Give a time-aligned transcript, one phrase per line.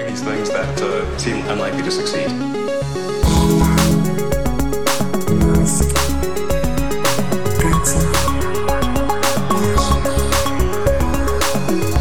[0.00, 2.28] doing these things that uh, seem unlikely to succeed.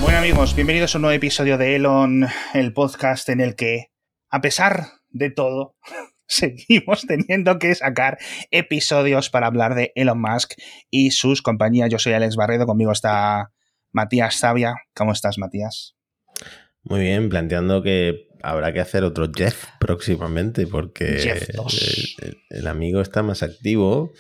[0.01, 3.91] Bueno amigos, bienvenidos a un nuevo episodio de Elon, el podcast en el que,
[4.29, 5.75] a pesar de todo,
[6.27, 8.17] seguimos teniendo que sacar
[8.51, 10.53] episodios para hablar de Elon Musk
[10.89, 11.89] y sus compañías.
[11.89, 13.51] Yo soy Alex Barredo, conmigo está
[13.91, 14.75] Matías Zavia.
[14.93, 15.95] ¿Cómo estás, Matías?
[16.89, 22.15] Muy bien, planteando que habrá que hacer otro Jeff próximamente porque Jeff 2.
[22.21, 24.11] el, el amigo está más activo,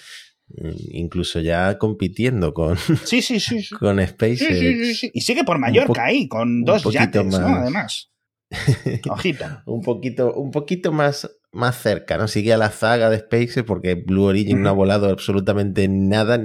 [0.49, 3.63] mm, incluso ya compitiendo con, Sí, sí, sí.
[3.63, 3.75] sí.
[3.75, 4.97] con SpaceX.
[4.99, 5.11] sí.
[5.13, 7.39] Y sigue por Mallorca ahí, con dos yates, ¿no?
[7.39, 7.61] más.
[7.61, 8.11] Además.
[9.09, 9.45] Ojito.
[9.65, 12.27] un poquito, un poquito más, más cerca, ¿no?
[12.27, 16.39] Sigue a la zaga de SpaceX porque Blue Origin no ha volado absolutamente nada,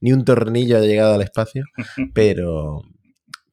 [0.00, 1.64] ni un tornillo ha llegado al espacio,
[2.14, 2.82] pero,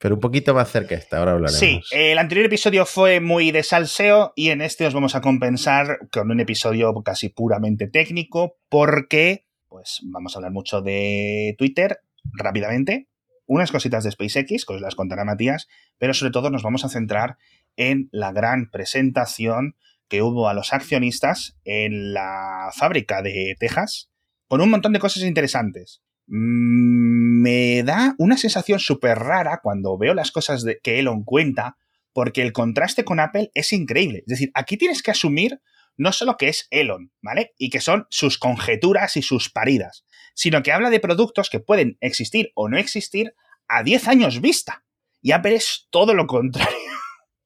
[0.01, 1.59] pero un poquito más cerca está, ahora hablaremos.
[1.59, 5.99] Sí, el anterior episodio fue muy de salseo y en este os vamos a compensar
[6.11, 11.99] con un episodio casi puramente técnico porque pues vamos a hablar mucho de Twitter
[12.33, 13.09] rápidamente,
[13.45, 15.67] unas cositas de SpaceX, que os las contará Matías,
[15.99, 17.37] pero sobre todo nos vamos a centrar
[17.77, 19.75] en la gran presentación
[20.07, 24.09] que hubo a los accionistas en la fábrica de Texas
[24.47, 26.01] con un montón de cosas interesantes.
[26.31, 31.77] Mm, Me da una sensación súper rara cuando veo las cosas de- que Elon cuenta,
[32.13, 34.19] porque el contraste con Apple es increíble.
[34.19, 35.59] Es decir, aquí tienes que asumir
[35.97, 37.53] no solo que es Elon, ¿vale?
[37.57, 41.97] Y que son sus conjeturas y sus paridas, sino que habla de productos que pueden
[41.99, 43.33] existir o no existir
[43.67, 44.85] a 10 años vista.
[45.21, 46.77] Y Apple es todo lo contrario.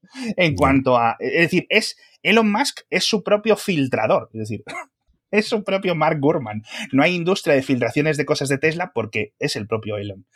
[0.36, 1.16] en cuanto a.
[1.18, 1.96] Es decir, es.
[2.22, 4.30] Elon Musk es su propio filtrador.
[4.32, 4.62] Es decir,
[5.38, 6.62] es su propio Mark Gurman.
[6.92, 10.26] No hay industria de filtraciones de cosas de Tesla porque es el propio Elon.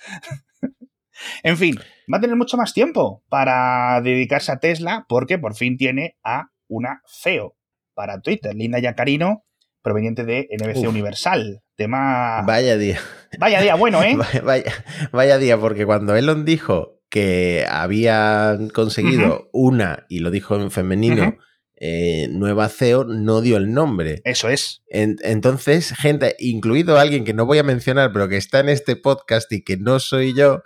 [1.42, 1.76] en fin,
[2.12, 6.50] va a tener mucho más tiempo para dedicarse a Tesla porque por fin tiene a
[6.68, 7.56] una CEO
[7.94, 9.44] para Twitter, Linda Yacarino,
[9.82, 10.88] proveniente de NBC Uf.
[10.88, 11.62] Universal.
[11.76, 12.42] Tema.
[12.46, 12.98] Vaya día.
[13.38, 14.14] Vaya día bueno, ¿eh?
[14.18, 20.56] Vaya, vaya- vaya día, porque cuando Elon dijo que habían conseguido una, y lo dijo
[20.60, 21.36] en femenino.
[21.80, 24.20] Eh, nueva CEO, no dio el nombre.
[24.24, 24.82] Eso es.
[24.88, 28.96] En- entonces, gente, incluido alguien que no voy a mencionar, pero que está en este
[28.96, 30.62] podcast y que no soy yo,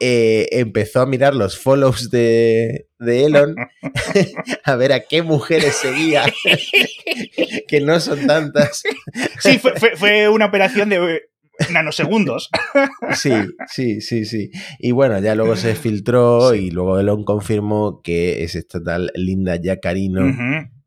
[0.00, 3.54] eh, empezó a mirar los follows de, de Elon
[4.64, 6.24] a ver a qué mujeres seguía,
[7.68, 8.82] que no son tantas.
[9.40, 11.22] Sí, fue, fue- fue una operación de
[11.72, 12.50] nanosegundos.
[13.14, 13.30] Sí,
[13.68, 14.50] sí, sí, sí.
[14.78, 19.56] Y bueno, ya luego se filtró y luego Elon confirmó que es esta tal Linda
[19.56, 20.26] Yacarino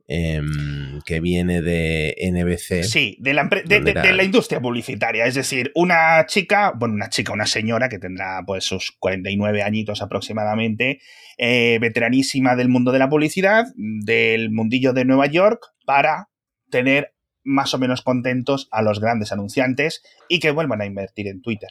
[0.09, 2.83] em, que viene de NBC.
[2.83, 4.01] Sí, de la, empre- de, ¿Dónde de- era?
[4.03, 5.25] de la industria publicitaria.
[5.25, 10.01] Es decir, una chica, bueno, una chica, una señora que tendrá pues sus 49 añitos
[10.01, 10.99] aproximadamente,
[11.37, 16.29] eh, veteranísima del mundo de la publicidad, del mundillo de Nueva York, para
[16.69, 17.13] tener
[17.47, 21.69] más o menos contentos a los grandes anunciantes y que vuelvan a invertir en Twitter.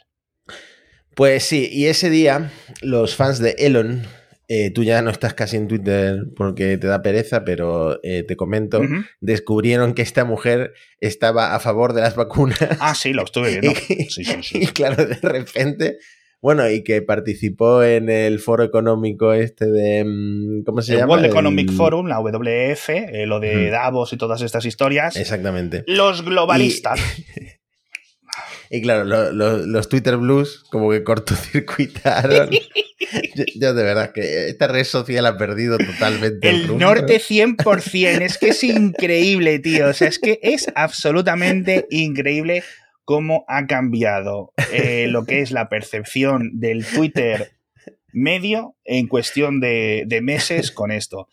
[1.15, 2.51] Pues sí, y ese día
[2.81, 4.03] los fans de Elon,
[4.47, 8.35] eh, tú ya no estás casi en Twitter porque te da pereza, pero eh, te
[8.35, 8.81] comento,
[9.19, 12.59] descubrieron que esta mujer estaba a favor de las vacunas.
[12.79, 13.71] Ah, sí, lo estuve viendo.
[13.89, 14.59] Y, Sí, sí, sí.
[14.61, 15.97] y claro, de repente,
[16.41, 21.11] bueno, y que participó en el foro económico este de, mm, ¿cómo se El llama?
[21.13, 23.69] World El- Economic Forum, la WF, eh, lo de.
[23.69, 25.15] Davos y todas estas historias.
[25.15, 25.83] Exactamente.
[25.87, 26.99] Los globalistas.
[28.69, 32.49] Y claro, lo- lo- los Twitter Blues como que cortocircuitaron.
[33.35, 36.81] yo, yo de verdad que esta red social ha perdido totalmente El rumbo.
[36.85, 39.87] norte 100%, es que es increíble, tío.
[39.87, 42.63] O sea, es que es absolutamente increíble
[43.07, 47.53] cómo ha cambiado eh, lo que es la percepción del Twitter
[48.11, 51.29] medio en cuestión de, de meses con esto.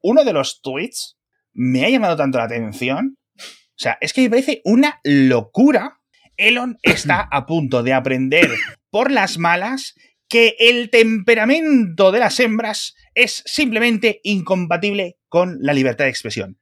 [0.00, 1.18] Uno de los tweets
[1.52, 3.18] me ha llamado tanto la atención.
[3.36, 5.98] O sea, es que me parece una locura.
[6.36, 8.48] Elon está a punto de aprender
[8.88, 9.96] por las malas
[10.28, 16.60] que el temperamento de las hembras es simplemente incompatible con la libertad de expresión.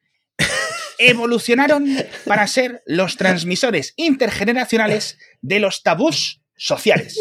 [0.98, 1.86] Evolucionaron
[2.24, 7.18] para ser los transmisores intergeneracionales de los tabús sociales.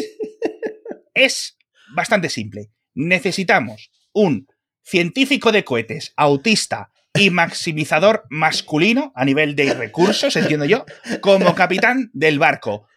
[1.14, 1.58] Es
[1.96, 2.72] bastante simple.
[2.94, 4.48] Necesitamos un
[4.84, 10.86] científico de cohetes, autista y maximizador masculino a nivel de recursos, entiendo yo,
[11.22, 12.88] como capitán del barco.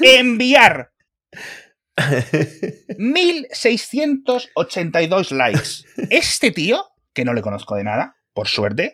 [0.00, 0.92] Enviar
[2.96, 5.68] 1682 likes.
[6.10, 8.92] Este tío, que no le conozco de nada, por suerte,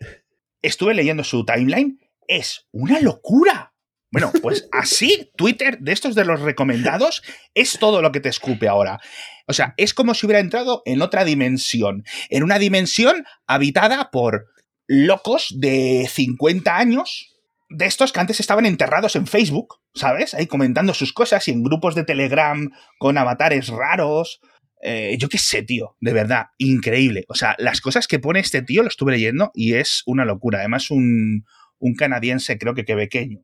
[0.66, 3.74] estuve leyendo su timeline, es una locura.
[4.10, 7.22] Bueno, pues así Twitter, de estos de los recomendados,
[7.54, 9.00] es todo lo que te escupe ahora.
[9.46, 14.46] O sea, es como si hubiera entrado en otra dimensión, en una dimensión habitada por
[14.86, 17.34] locos de 50 años,
[17.68, 20.34] de estos que antes estaban enterrados en Facebook, ¿sabes?
[20.34, 24.40] Ahí comentando sus cosas y en grupos de Telegram con avatares raros.
[24.86, 27.24] Eh, yo qué sé, tío, de verdad, increíble.
[27.28, 30.58] O sea, las cosas que pone este tío lo estuve leyendo y es una locura.
[30.58, 31.46] Además, un,
[31.78, 33.40] un canadiense, creo que quebequeño.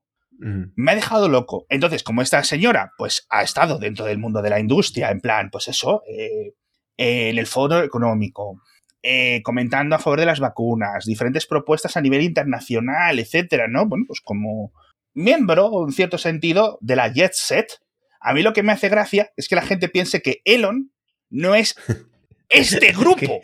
[0.75, 1.67] Me ha dejado loco.
[1.69, 5.51] Entonces, como esta señora, pues ha estado dentro del mundo de la industria, en plan,
[5.51, 6.55] pues eso, eh,
[6.97, 8.63] en el foro económico,
[9.03, 13.87] eh, comentando a favor de las vacunas, diferentes propuestas a nivel internacional, etcétera, ¿no?
[13.87, 14.73] Bueno, pues como
[15.13, 17.79] miembro, en cierto sentido, de la Jet Set,
[18.21, 20.91] a mí lo que me hace gracia es que la gente piense que Elon
[21.31, 21.75] no es
[22.49, 23.41] este grupo.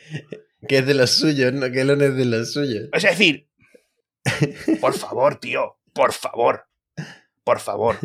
[0.69, 1.71] que, es de los suyos, ¿no?
[1.71, 2.89] Que Elon es de los suyos.
[2.93, 3.49] Es decir,
[4.81, 6.69] por favor, tío, por favor,
[7.45, 7.99] por favor.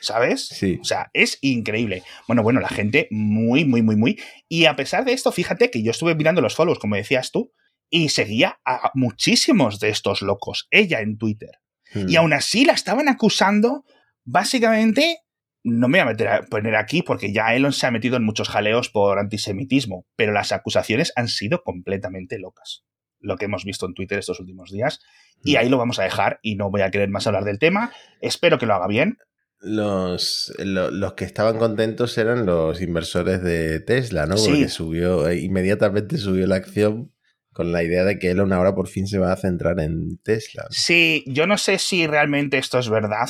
[0.00, 0.48] ¿Sabes?
[0.48, 0.80] Sí.
[0.80, 2.02] O sea, es increíble.
[2.26, 4.20] Bueno, bueno, la gente muy, muy, muy, muy.
[4.48, 7.52] Y a pesar de esto, fíjate que yo estuve mirando los follows, como decías tú,
[7.88, 11.60] y seguía a muchísimos de estos locos, ella en Twitter.
[11.94, 12.18] Y hmm.
[12.18, 13.84] aún así la estaban acusando,
[14.24, 15.20] básicamente,
[15.64, 18.24] no me voy a meter a poner aquí porque ya Elon se ha metido en
[18.24, 22.84] muchos jaleos por antisemitismo, pero las acusaciones han sido completamente locas.
[23.20, 25.00] Lo que hemos visto en Twitter estos últimos días.
[25.44, 25.58] Y hmm.
[25.58, 27.92] ahí lo vamos a dejar y no voy a querer más hablar del tema.
[28.20, 29.18] Espero que lo haga bien
[29.62, 34.34] los, los que estaban contentos eran los inversores de Tesla, ¿no?
[34.34, 37.12] Porque subió, eh, inmediatamente subió la acción
[37.52, 40.66] con la idea de que Elon ahora por fin se va a centrar en Tesla.
[40.70, 43.28] Sí, yo no sé si realmente esto es verdad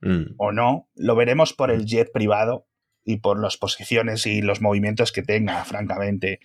[0.00, 0.34] mm.
[0.36, 0.88] o no.
[0.94, 2.66] Lo veremos por el jet privado
[3.04, 6.40] y por las posiciones y los movimientos que tenga, francamente.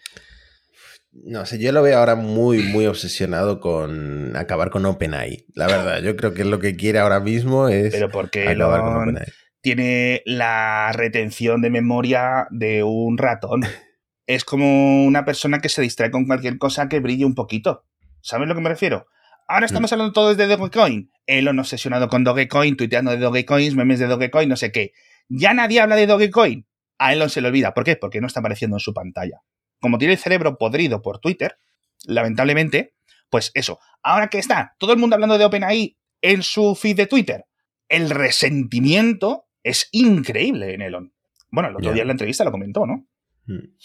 [1.11, 5.45] No sé, yo lo veo ahora muy, muy obsesionado con acabar con OpenAI.
[5.53, 9.03] La verdad, yo creo que lo que quiere ahora mismo es Pero porque acabar con
[9.03, 9.27] OpenAI.
[9.61, 13.61] Tiene la retención de memoria de un ratón.
[14.27, 17.85] es como una persona que se distrae con cualquier cosa que brille un poquito.
[18.21, 19.07] ¿Sabes lo que me refiero?
[19.48, 19.94] Ahora estamos mm.
[19.94, 21.12] hablando todo de Dogecoin.
[21.25, 24.92] Elon obsesionado con Dogecoin, tuiteando de Dogecoins, memes de Dogecoin, no sé qué.
[25.30, 26.68] Ya nadie habla de Dogecoin.
[26.98, 27.74] A Elon se le olvida.
[27.74, 27.95] ¿Por qué?
[27.95, 29.42] Porque no está apareciendo en su pantalla
[29.84, 31.57] como tiene el cerebro podrido por Twitter,
[32.06, 32.95] lamentablemente,
[33.30, 33.80] pues eso.
[34.01, 37.45] Ahora que está todo el mundo hablando de OpenAI en su feed de Twitter,
[37.90, 41.13] el resentimiento es increíble en Elon.
[41.51, 43.06] Bueno, el otro día en la entrevista lo comentó, ¿no?
[43.45, 43.75] Hmm.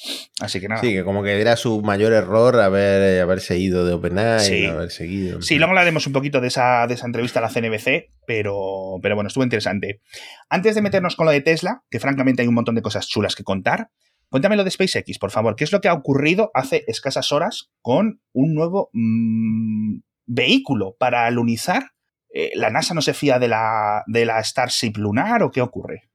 [0.40, 0.80] Así que nada.
[0.80, 4.66] Sí, que como que era su mayor error haber, eh, haberse ido de OpenAI, sí.
[4.66, 5.42] haber seguido.
[5.42, 9.14] Sí, luego hablaremos un poquito de esa, de esa entrevista a la CNBC, pero, pero
[9.14, 10.00] bueno, estuvo interesante.
[10.48, 13.34] Antes de meternos con lo de Tesla, que francamente hay un montón de cosas chulas
[13.34, 13.90] que contar,
[14.30, 15.56] Cuéntame lo de SpaceX, por favor.
[15.56, 21.24] ¿Qué es lo que ha ocurrido hace escasas horas con un nuevo mm, vehículo para
[21.26, 21.92] alunizar?
[22.34, 26.10] Eh, ¿La NASA no se fía de la, de la Starship lunar o qué ocurre?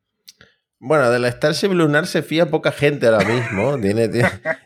[0.86, 3.78] Bueno, de la Starship Lunar se fía poca gente ahora mismo.
[3.82, 4.10] tiene,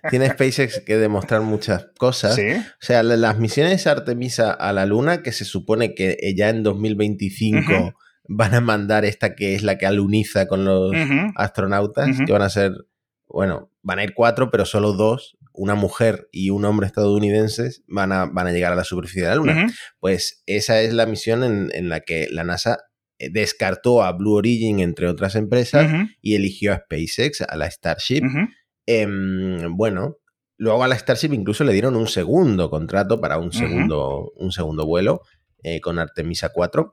[0.09, 2.35] tiene, SpaceX que demostrar muchas cosas.
[2.35, 2.53] ¿Sí?
[2.53, 7.93] O sea, las misiones Artemisa a la Luna, que se supone que ya en 2025
[8.29, 10.91] van a mandar esta que es la que aluniza con los
[11.35, 12.73] astronautas, que van a ser
[13.27, 18.11] bueno, van a ir cuatro, pero solo dos, una mujer y un hombre estadounidense, van
[18.11, 19.67] a, van a llegar a la superficie de la Luna.
[19.99, 22.77] Pues esa es la misión en, la que la NASA
[23.19, 25.91] descartó a Blue Origin, entre otras empresas,
[26.21, 28.21] y eligió a SpaceX, a la Starship.
[28.85, 30.17] Em, bueno,
[30.57, 34.85] luego a la Starship incluso le dieron un segundo contrato para un segundo, un segundo
[34.85, 35.21] vuelo
[35.63, 36.91] eh, con Artemisa 4,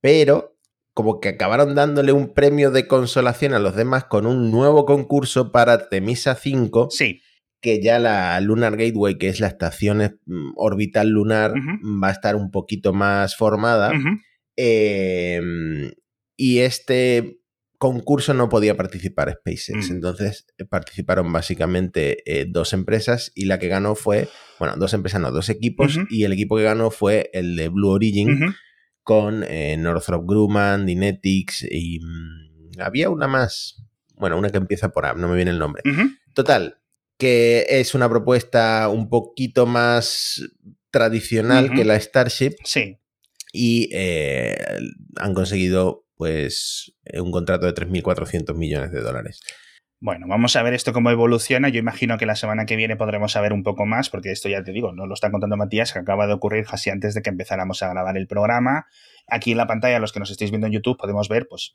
[0.00, 0.52] pero
[0.94, 5.52] como que acabaron dándole un premio de consolación a los demás con un nuevo concurso
[5.52, 6.88] para Temisa 5.
[6.90, 7.22] Sí.
[7.60, 12.36] Que ya la Lunar Gateway, que es la estación mm, orbital lunar, va a estar
[12.36, 13.92] un poquito más formada.
[14.56, 15.92] Em,
[16.36, 17.42] y este
[17.78, 19.90] concurso no podía participar SpaceX.
[19.90, 19.94] Mm.
[19.94, 24.28] Entonces eh, participaron básicamente eh, dos empresas y la que ganó fue,
[24.60, 25.98] bueno, dos empresas, no, dos equipos.
[26.08, 28.54] Y el equipo que ganó fue el de Blue Origin
[29.02, 35.06] con eh, Northrop Grumman, Dynetics y mm, había una más, bueno, una que empieza por
[35.06, 35.82] A, no me viene el nombre.
[36.34, 36.78] Total,
[37.18, 40.40] que es una propuesta un poquito más
[40.92, 42.52] tradicional que la Starship.
[42.64, 42.98] Sí.
[43.52, 44.56] Y eh,
[45.16, 49.40] han conseguido pues un contrato de 3.400 millones de dólares.
[50.04, 51.68] Bueno, vamos a ver esto cómo evoluciona.
[51.68, 54.64] Yo imagino que la semana que viene podremos saber un poco más, porque esto ya
[54.64, 57.30] te digo, no lo está contando Matías, que acaba de ocurrir casi antes de que
[57.30, 58.86] empezáramos a grabar el programa.
[59.28, 61.72] Aquí en la pantalla, los que nos estéis viendo en YouTube, podemos ver, pues,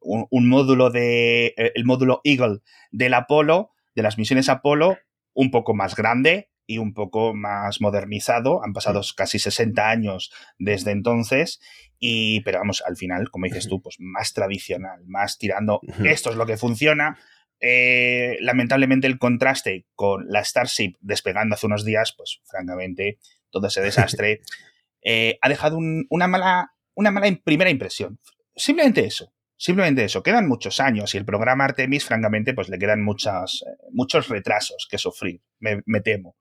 [0.00, 1.54] un, módulo de.
[1.56, 2.58] el módulo Eagle
[2.90, 4.98] del Apolo, de las misiones Apolo,
[5.32, 8.64] un poco más grande, y un poco más modernizado.
[8.64, 11.60] Han pasado casi 60 años desde entonces,
[11.98, 16.36] y, pero vamos, al final, como dices tú, pues más tradicional, más tirando, esto es
[16.36, 17.18] lo que funciona.
[17.60, 23.18] Eh, lamentablemente el contraste con la Starship despegando hace unos días, pues francamente,
[23.50, 24.40] todo ese desastre
[25.02, 28.18] eh, ha dejado una, mala, una mala primera impresión.
[28.56, 29.32] Simplemente eso.
[29.62, 33.70] Simplemente eso, quedan muchos años y el programa Artemis, francamente, pues le quedan muchas, eh,
[33.92, 36.34] muchos retrasos que sufrir, me, temo.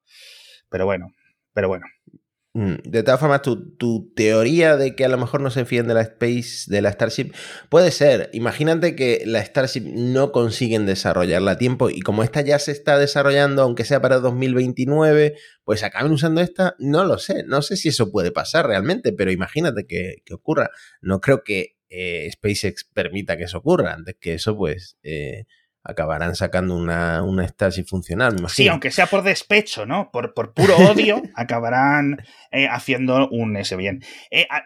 [0.70, 1.14] Pero bueno,
[1.54, 1.86] pero bueno.
[2.54, 5.94] Mm, de todas formas, tu, teoría de que a lo mejor no se fíen de
[5.94, 7.32] la Space, de la Starship,
[7.70, 8.32] puede ser.
[8.34, 12.98] Imagínate que la Starship no consiguen desarrollarla a tiempo y como esta ya se está
[12.98, 17.44] desarrollando, aunque sea para 2029, pues acaben usando esta, no lo sé.
[17.44, 20.72] No sé si eso puede pasar realmente, pero imagínate que, que ocurra.
[21.02, 23.94] No creo que eh, SpaceX permita que eso ocurra.
[23.94, 25.46] Antes que eso, pues eh,
[25.84, 28.38] acabarán sacando una, una Starship funcional.
[28.48, 30.10] sí, aunque sea por despecho, ¿no?
[30.10, 34.02] Por, por puro odio, acabarán eh, haciendo un ese bien.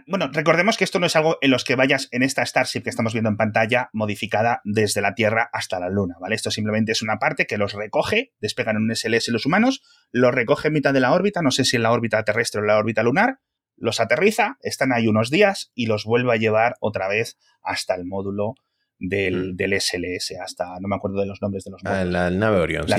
[0.05, 2.89] bueno, recordemos que esto no es algo en los que vayas en esta Starship que
[2.91, 6.36] estamos viendo en pantalla modificada desde la Tierra hasta la Luna, ¿vale?
[6.36, 10.34] Esto simplemente es una parte que los recoge, despegan en un SLS los humanos, los
[10.34, 12.67] recoge en mitad de la órbita, no sé si en la órbita terrestre o en
[12.67, 13.39] la órbita lunar,
[13.77, 18.05] los aterriza, están ahí unos días y los vuelve a llevar otra vez hasta el
[18.05, 18.55] módulo
[19.00, 19.79] del, mm.
[19.79, 22.08] SLS, hasta, no me acuerdo de los nombres de los módulos.
[22.08, 22.94] la, nave Orion, sí,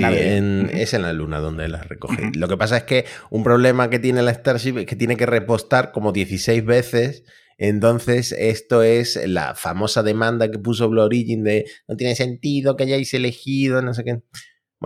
[0.79, 2.31] es en la Luna donde las recoge.
[2.35, 5.27] Lo que pasa es que un problema que tiene la Starship es que tiene que
[5.27, 7.25] repostar como 16 veces.
[7.59, 12.85] Entonces, esto es la famosa demanda que puso Blue Origin de no tiene sentido que
[12.85, 14.23] hayáis elegido, no sé qué.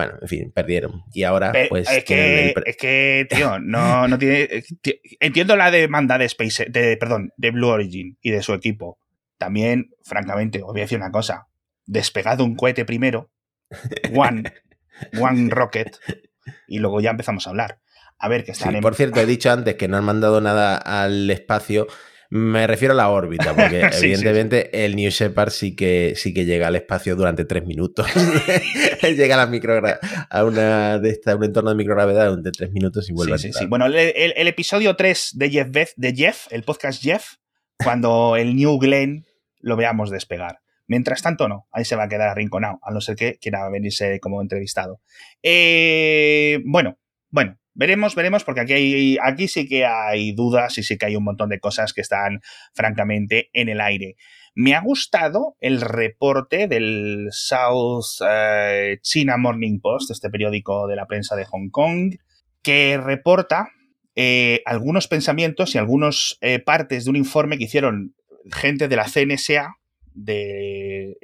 [0.00, 1.04] Bueno, en fin, perdieron.
[1.12, 1.90] Y ahora, pues.
[1.90, 4.64] Es que, es que tío, no, no tiene.
[5.20, 8.98] Entiendo la demanda de Space, de, perdón, de Blue Origin y de su equipo.
[9.36, 11.48] También, francamente, os voy a decir una cosa.
[11.84, 13.30] Despegado un cohete primero,
[14.14, 14.50] One,
[15.20, 15.98] One Rocket,
[16.66, 17.80] y luego ya empezamos a hablar.
[18.18, 18.80] A ver, que están en...
[18.80, 21.88] Por cierto, he dicho antes que no han mandado nada al espacio
[22.32, 26.68] me refiero a la órbita, porque evidentemente el New Shepard sí que, sí que llega
[26.68, 28.06] al espacio durante tres minutos.
[29.02, 33.12] llega a, la a una de esta, un entorno de microgravedad durante tres minutos y
[33.12, 33.66] vuelve a sí, sí.
[33.66, 37.34] Bueno, el, episodio 3 de Jeff, de Jeff, el podcast Jeff,
[37.82, 39.26] cuando el New Glenn
[39.58, 40.60] lo veamos despegar.
[40.86, 44.20] Mientras tanto, no, ahí se va a quedar arrinconado, a no ser que quiera venirse
[44.20, 45.00] como entrevistado.
[45.42, 50.98] Eh, bueno, bueno, Veremos, veremos, porque aquí, hay, aquí sí que hay dudas y sí
[50.98, 52.42] que hay un montón de cosas que están
[52.74, 54.16] francamente en el aire.
[54.54, 61.06] Me ha gustado el reporte del South eh, China Morning Post, este periódico de la
[61.06, 62.16] prensa de Hong Kong,
[62.62, 63.70] que reporta
[64.14, 68.14] eh, algunos pensamientos y algunas eh, partes de un informe que hicieron
[68.52, 69.76] gente de la CNSA,
[70.12, 71.16] del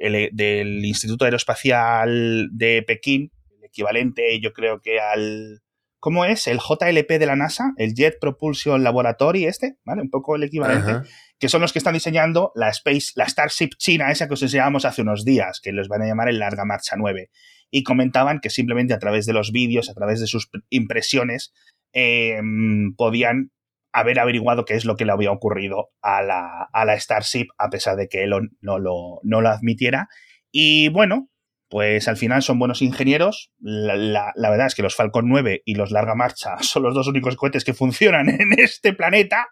[0.83, 5.61] Instituto Aeroespacial de Pekín, el equivalente yo creo que al
[5.99, 6.47] ¿Cómo es?
[6.47, 10.03] El JLP de la NASA, el Jet Propulsion Laboratory este, ¿vale?
[10.03, 11.09] Un poco el equivalente.
[11.39, 14.85] Que son los que están diseñando la Space, la Starship China, esa que os enseñábamos
[14.85, 17.29] hace unos días, que los van a llamar el Larga Marcha 9.
[17.71, 21.51] Y comentaban que simplemente a través de los vídeos, a través de sus impresiones,
[21.93, 23.51] em, podían
[23.91, 27.69] haber averiguado qué es lo que le había ocurrido a la, a la Starship, a
[27.69, 30.07] pesar de que Elon no lo, no lo admitiera.
[30.51, 31.29] Y bueno,
[31.69, 33.51] pues al final son buenos ingenieros.
[33.59, 37.35] La, verdad es que los Falcon 9 y los Larga Marcha son los dos únicos
[37.35, 39.47] cohetes que funcionan en este planeta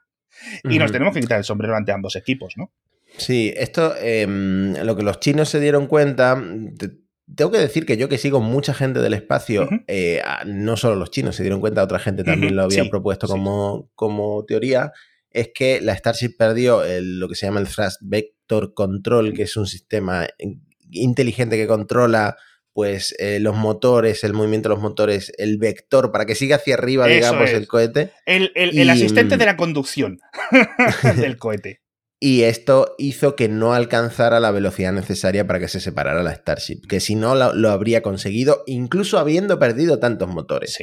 [0.64, 2.74] y nos tenemos que quitar el sombrero ante ambos equipos, ¿no?
[3.18, 6.42] Sí, esto, em, lo que los chinos se dieron cuenta,
[7.34, 11.12] tengo que decir que yo que sigo mucha gente del espacio, eh, no solo los
[11.12, 14.92] chinos se dieron cuenta, otra gente también lo había propuesto como, como teoría,
[15.30, 19.56] es que la Starship perdió lo que se llama el Thrust Vector Control, que es
[19.56, 20.28] un sistema
[20.92, 22.38] inteligente que controla
[22.76, 26.74] pues eh, los motores, el movimiento de los motores, el vector para que siga hacia
[26.74, 28.12] arriba, digamos, el cohete.
[28.26, 30.20] El, asistente de la conducción
[31.16, 31.86] del cohete.
[32.20, 36.82] Y esto hizo que no alcanzara la velocidad necesaria para que se separara la Starship,
[36.88, 40.78] que si no lo, habría conseguido, incluso habiendo perdido tantos motores.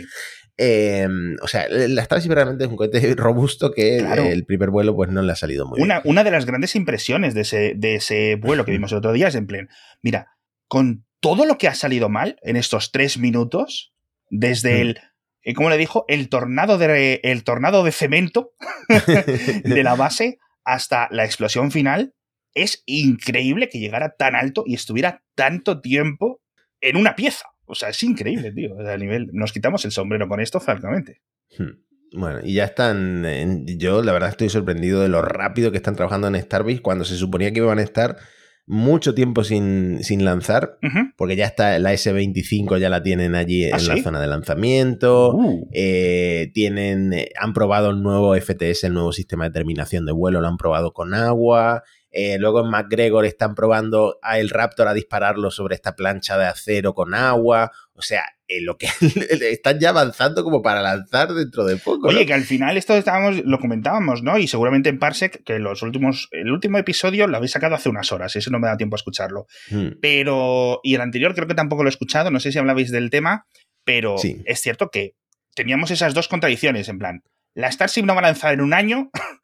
[0.59, 5.11] Em, o sea, la Starship realmente es un cohete robusto que el primer vuelo pues
[5.11, 6.11] no le ha salido muy una, bien.
[6.11, 9.29] Una de las grandes impresiones de ese, de ese vuelo que vimos el otro día
[9.29, 9.69] es en plan,
[10.03, 10.37] mira,
[10.69, 13.95] con todo lo que ha salido mal en estos tres minutos,
[14.29, 15.01] desde el,
[15.43, 16.05] eh, ¿cómo le dijo?
[16.09, 18.53] El tornado de, el tornado de cemento
[19.65, 22.15] de la base hasta la explosión final,
[22.55, 26.41] es increíble que llegara tan alto y estuviera tanto tiempo
[26.81, 27.47] en una pieza.
[27.73, 28.79] O sea, es increíble, tío.
[28.79, 31.23] A nivel, nos quitamos el sombrero con esto, francamente.
[31.59, 31.81] Hmm.
[32.15, 33.65] Bueno, y ya están.
[33.79, 37.17] yo, la verdad, estoy sorprendido de lo rápido que están trabajando en Starbase cuando se
[37.17, 38.19] suponía que iban a estar
[38.67, 40.79] mucho tiempo sin, sin lanzar,
[41.17, 45.35] porque ya está la S25, ya la tienen allí ¿Ah, en la zona de lanzamiento.
[45.35, 45.69] Uh.
[45.73, 50.43] Eh, tienen, eh, han probado el nuevo FTS, el nuevo sistema de terminación de vuelo,
[50.43, 51.85] lo han probado con agua.
[52.13, 56.45] Eh, luego en McGregor están probando a el Raptor a dispararlo sobre esta plancha de
[56.45, 57.73] acero con agua.
[57.95, 58.87] O sea, eh, lo que
[59.51, 62.09] están ya avanzando como para lanzar dentro de poco.
[62.09, 62.27] Oye, ¿no?
[62.27, 64.39] que al final esto estábamos, lo comentábamos, ¿no?
[64.39, 68.13] Y seguramente en Parsec, que los últimos, el último episodio lo habéis sacado hace unas
[68.13, 69.47] horas, eso no me da tiempo a escucharlo.
[69.71, 69.93] Hmm.
[70.01, 73.09] Pero, y el anterior creo que tampoco lo he escuchado, no sé si hablabais del
[73.11, 73.47] tema,
[73.85, 74.43] pero Sí.
[74.45, 75.15] es cierto que
[75.55, 77.23] teníamos esas dos contradicciones, en plan,
[77.55, 79.11] la Starship no va a lanzar en un año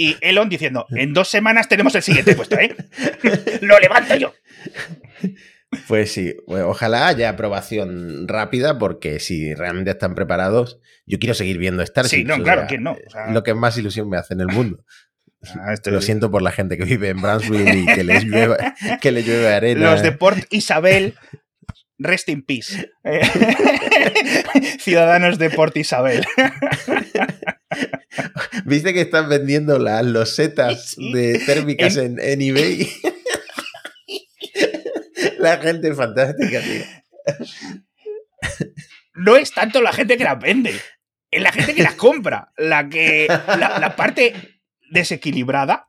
[0.00, 2.76] y Elon diciendo, en dos semanas tenemos el siguiente puesto, ¿eh?
[3.62, 4.32] lo levanto yo.
[5.88, 11.58] Pues sí, bueno, ojalá haya aprobación rápida porque si realmente están preparados, yo quiero seguir
[11.58, 12.16] viendo Starship.
[12.18, 12.92] Sí, no, claro, ¿quién no?
[12.92, 14.84] O sea- lo que más ilusión me hace en el mundo.
[15.60, 18.24] Ah, esto Lo es- siento por la gente que vive en Brownsville y que les
[18.24, 18.56] llueve,
[19.02, 19.90] que le llueve arena.
[19.90, 21.14] Los de Port Isabel,
[21.98, 22.90] rest in peace.
[23.04, 23.22] Eh,
[24.80, 26.24] Ciudadanos de Port Isabel.
[28.64, 32.90] ¿Viste que están vendiendo las losetas de térmicas en, en eBay?
[35.38, 36.84] la gente fantástica, tío.
[39.14, 40.74] No es tanto la gente que las vende,
[41.30, 44.34] es la gente que las compra, la que la, la parte
[44.90, 45.88] desequilibrada.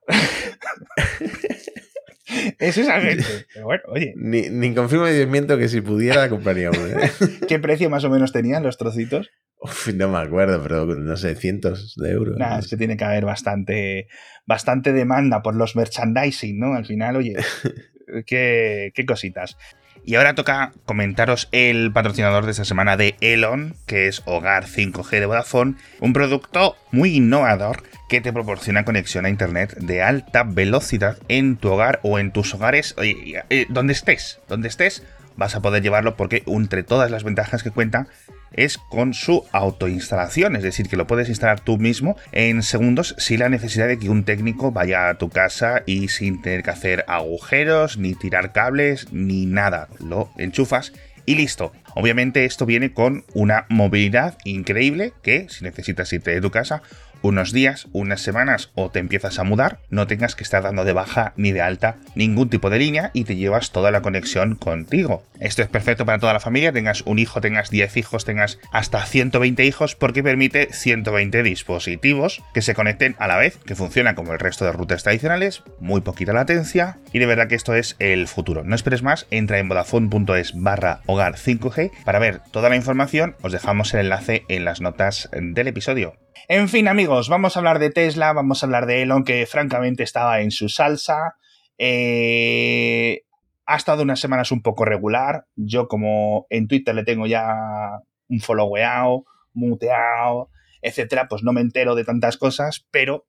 [2.60, 3.26] Es esa gente.
[3.54, 7.12] Pero bueno, oye, Ni, ni confirmo ni desmiento que si pudiera la compraría uno, ¿eh?
[7.48, 9.30] ¿qué precio más o menos tenían los trocitos?
[9.62, 12.38] Uf, no me acuerdo, pero no sé, cientos de euros.
[12.38, 14.08] Nada, es que tiene que haber bastante,
[14.46, 16.76] bastante demanda por los merchandising, ¿no?
[16.76, 17.36] Al final, oye,
[18.26, 19.58] qué, qué cositas.
[20.06, 25.20] Y ahora toca comentaros el patrocinador de esta semana de Elon, que es Hogar 5G
[25.20, 31.18] de Vodafone, un producto muy innovador que te proporciona conexión a internet de alta velocidad
[31.30, 35.04] en tu hogar o en tus hogares, eh, donde estés, donde estés,
[35.38, 38.08] vas a poder llevarlo porque entre todas las ventajas que cuenta
[38.52, 43.40] es con su autoinstalación, es decir, que lo puedes instalar tú mismo en segundos sin
[43.40, 47.06] la necesidad de que un técnico vaya a tu casa y sin tener que hacer
[47.08, 49.88] agujeros, ni tirar cables, ni nada.
[50.00, 50.94] Lo enchufas
[51.26, 51.72] y listo.
[51.96, 56.82] Obviamente esto viene con una movilidad increíble que si necesitas irte de tu casa
[57.22, 60.94] unos días, unas semanas o te empiezas a mudar, no tengas que estar dando de
[60.94, 65.24] baja ni de alta ningún tipo de línea y te llevas toda la conexión contigo.
[65.40, 69.06] Esto es perfecto para toda la familia, tengas un hijo, tengas 10 hijos, tengas hasta
[69.06, 74.34] 120 hijos porque permite 120 dispositivos que se conecten a la vez, que funcionan como
[74.34, 78.28] el resto de rutas tradicionales, muy poquita latencia y de verdad que esto es el
[78.28, 78.64] futuro.
[78.64, 83.52] No esperes más, entra en vodafone.es barra hogar 5G para ver toda la información, os
[83.52, 86.16] dejamos el enlace en las notas del episodio.
[86.52, 90.02] En fin, amigos, vamos a hablar de Tesla, vamos a hablar de Elon, que francamente
[90.02, 91.36] estaba en su salsa.
[91.78, 93.22] Eh,
[93.68, 95.46] ha estado unas semanas un poco regular.
[95.56, 100.50] Yo, como en Twitter le tengo ya un followeado, muteado,
[100.82, 103.28] etcétera, pues no me entero de tantas cosas, pero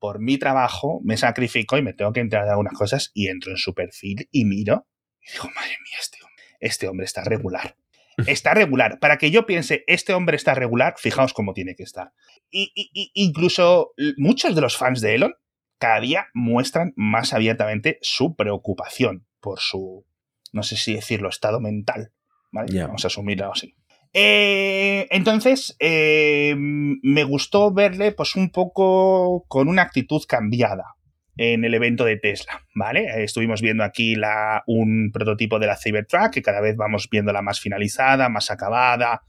[0.00, 3.52] por mi trabajo me sacrifico y me tengo que enterar de algunas cosas y entro
[3.52, 4.88] en su perfil y miro
[5.22, 7.76] y digo, madre mía, este hombre, este hombre está regular.
[8.26, 8.98] Está regular.
[8.98, 12.12] Para que yo piense, este hombre está regular, fijaos cómo tiene que estar.
[12.50, 12.72] Y,
[13.14, 15.34] incluso muchos de los fans de Elon
[15.78, 20.06] cada día muestran más abiertamente su preocupación por su,
[20.52, 22.12] no sé si decirlo, estado mental.
[22.52, 23.76] Vamos a asumirlo así.
[24.14, 30.95] Eh, entonces, eh, me gustó verle pues un poco con una actitud cambiada
[31.36, 33.04] en el evento de Tesla, ¿vale?
[33.04, 37.42] Eh, Estuvimos viendo aquí la, un prototipo de la Cybertruck, que cada vez vamos viéndola
[37.42, 39.22] más finalizada, más acabada,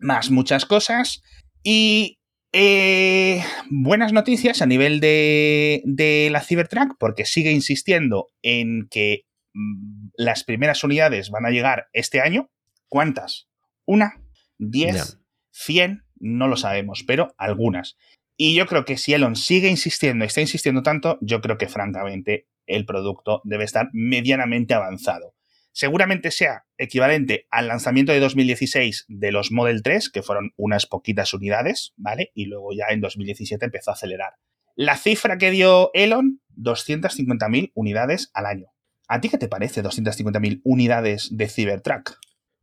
[0.00, 1.22] más muchas cosas.
[1.62, 2.18] Y
[2.52, 10.08] eh, buenas noticias a nivel de, de la Cybertruck, porque sigue insistiendo en que mm,
[10.16, 12.50] las primeras unidades van a llegar este año.
[12.88, 13.48] ¿Cuántas?
[13.86, 14.20] ¿Una?
[14.58, 15.18] ¿Diez?
[15.50, 16.02] ¿Cien?
[16.16, 17.96] No lo sabemos, pero algunas.
[18.36, 22.48] Y yo creo que si Elon sigue insistiendo, está insistiendo tanto, yo creo que francamente
[22.66, 25.34] el producto debe estar medianamente avanzado.
[25.72, 31.32] Seguramente sea equivalente al lanzamiento de 2016 de los Model 3, que fueron unas poquitas
[31.32, 32.30] unidades, ¿vale?
[32.34, 34.34] Y luego ya en 2017 empezó a acelerar.
[34.74, 38.66] La cifra que dio Elon, 250.000 unidades al año.
[39.08, 42.18] ¿A ti qué te parece 250.000 unidades de Cybertruck?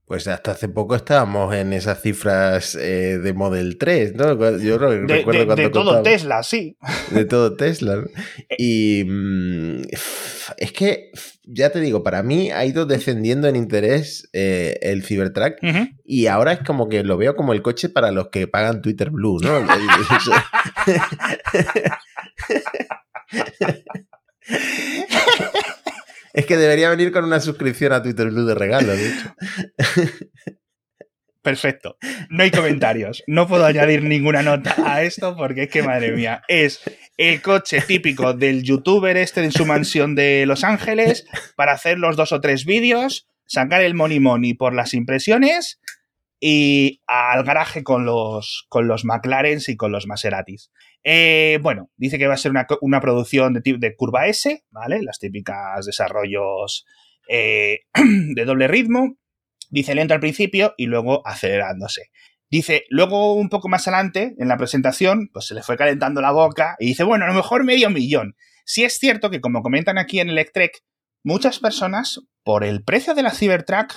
[0.10, 4.58] Pues hasta hace poco estábamos en esas cifras eh, de Model 3, ¿no?
[4.58, 6.76] Yo De, recuerdo de- cuando de todo Tesla, sí.
[7.12, 7.98] De todo Tesla.
[7.98, 8.06] ¿no?
[8.58, 9.82] Y mm,
[10.58, 11.12] es que,
[11.43, 15.58] ya te digo, para mí ha ido descendiendo en interés eh, el Cybertruck
[16.04, 19.12] y ahora es como que lo veo como el coche para los que pagan Twitter
[19.12, 19.60] Blue, ¿no?
[26.34, 29.36] Es que debería venir con una suscripción a Twitter Blue de regalo, de hecho.
[31.42, 31.98] Perfecto.
[32.30, 33.24] No hay comentarios.
[33.26, 36.82] No puedo añadir ninguna nota a esto porque es que, madre mía, es
[37.18, 42.18] el coche típico del youtuber este en su mansión de Los Ángeles para hacer los
[42.18, 45.80] dos o tres vídeos, sacar el money money por las impresiones
[46.42, 50.72] y al garaje con los, con los McLarens y con los Maseratis.
[51.04, 55.02] Eh, bueno, dice que va a ser una, producción de, de, curva S, ¿vale?
[55.02, 56.86] Las típicas desarrollos
[57.28, 57.82] eh,
[58.36, 59.18] de doble ritmo.
[59.70, 62.10] Dice lento al principio y luego acelerándose.
[62.50, 66.32] Dice, luego un poco más adelante, en la presentación, pues se le fue calentando la
[66.32, 68.36] boca y dice, bueno, a lo mejor medio millón.
[68.66, 70.84] Si es cierto que, como comentan aquí en Electrek,
[71.24, 73.94] muchas personas, por el precio de la Cybertruck,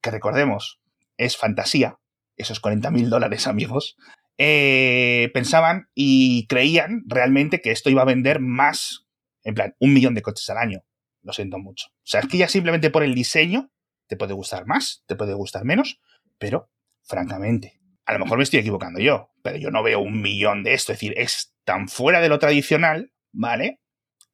[0.00, 0.80] que recordemos,
[1.16, 1.98] es fantasía,
[2.36, 3.96] esos 40 mil dólares, amigos,
[4.38, 9.06] eh, pensaban y creían realmente que esto iba a vender más,
[9.42, 10.84] en plan, un millón de coches al año.
[11.22, 11.86] Lo siento mucho.
[11.88, 13.70] O sea, es que ya simplemente por el diseño
[14.06, 16.00] te puede gustar más, te puede gustar menos,
[16.38, 16.70] pero,
[17.02, 20.74] francamente, a lo mejor me estoy equivocando yo, pero yo no veo un millón de
[20.74, 20.92] esto.
[20.92, 23.80] Es decir, es tan fuera de lo tradicional, ¿vale?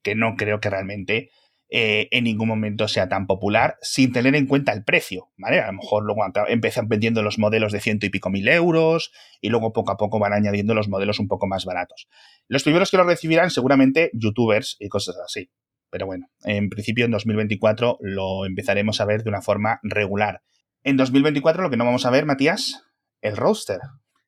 [0.02, 1.30] Que no creo que realmente
[1.74, 5.58] eh, en ningún momento sea tan popular sin tener en cuenta el precio, ¿vale?
[5.58, 9.48] A lo mejor luego empiezan vendiendo los modelos de ciento y pico mil euros y
[9.48, 12.08] luego poco a poco van añadiendo los modelos un poco más baratos.
[12.46, 15.50] Los primeros que lo recibirán seguramente youtubers y cosas así.
[15.88, 20.42] Pero bueno, en principio en 2024 lo empezaremos a ver de una forma regular.
[20.84, 22.84] En 2024 lo que no vamos a ver, Matías,
[23.22, 23.78] el roster.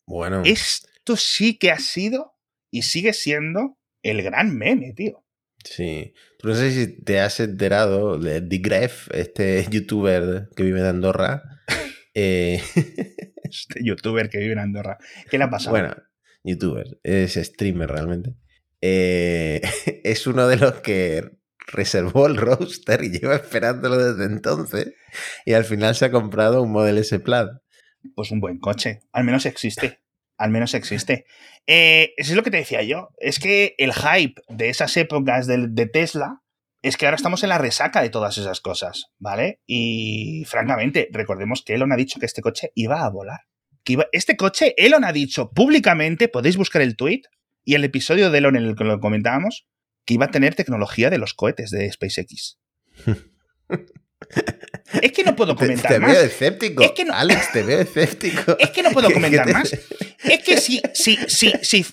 [0.06, 0.40] Bueno.
[0.46, 2.32] Esto sí que ha sido
[2.70, 5.26] y sigue siendo el gran meme, tío.
[5.62, 6.14] Sí.
[6.44, 11.42] No sé si te has enterado de Digref, este youtuber que vive en Andorra.
[12.16, 12.62] Eh,
[13.42, 14.98] este youtuber que vive en Andorra.
[15.28, 15.72] ¿Qué le ha pasado?
[15.72, 15.96] Bueno,
[16.44, 18.36] youtuber, es streamer realmente.
[18.80, 19.60] Eh,
[20.04, 21.28] es uno de los que
[21.66, 24.94] reservó el roster y lleva esperándolo desde entonces.
[25.44, 27.48] Y al final se ha comprado un Model S Plaid.
[28.14, 29.00] Pues un buen coche.
[29.10, 30.03] Al menos existe
[30.36, 31.26] al menos existe.
[31.66, 33.10] Eh, eso es lo que te decía yo.
[33.18, 36.42] Es que el hype de esas épocas de, Tesla
[36.82, 39.60] es que ahora estamos en la resaca de todas esas cosas, ¿vale?
[39.66, 43.40] Y francamente, recordemos que Elon ha dicho que este coche iba a volar.
[43.84, 47.22] Que este coche, Elon ha dicho públicamente, podéis buscar el tweet
[47.64, 49.66] y el episodio de Elon en el que lo comentábamos,
[50.04, 52.58] que iba a tener tecnología de los cohetes de SpaceX.
[55.02, 56.12] Es que no puedo comentar te más.
[56.12, 56.82] Veo escéptico.
[56.82, 57.14] Es que no...
[57.14, 58.56] Alex, te veo escéptico.
[58.58, 59.72] Es que no puedo comentar más.
[59.72, 61.86] Es que si, si, si, si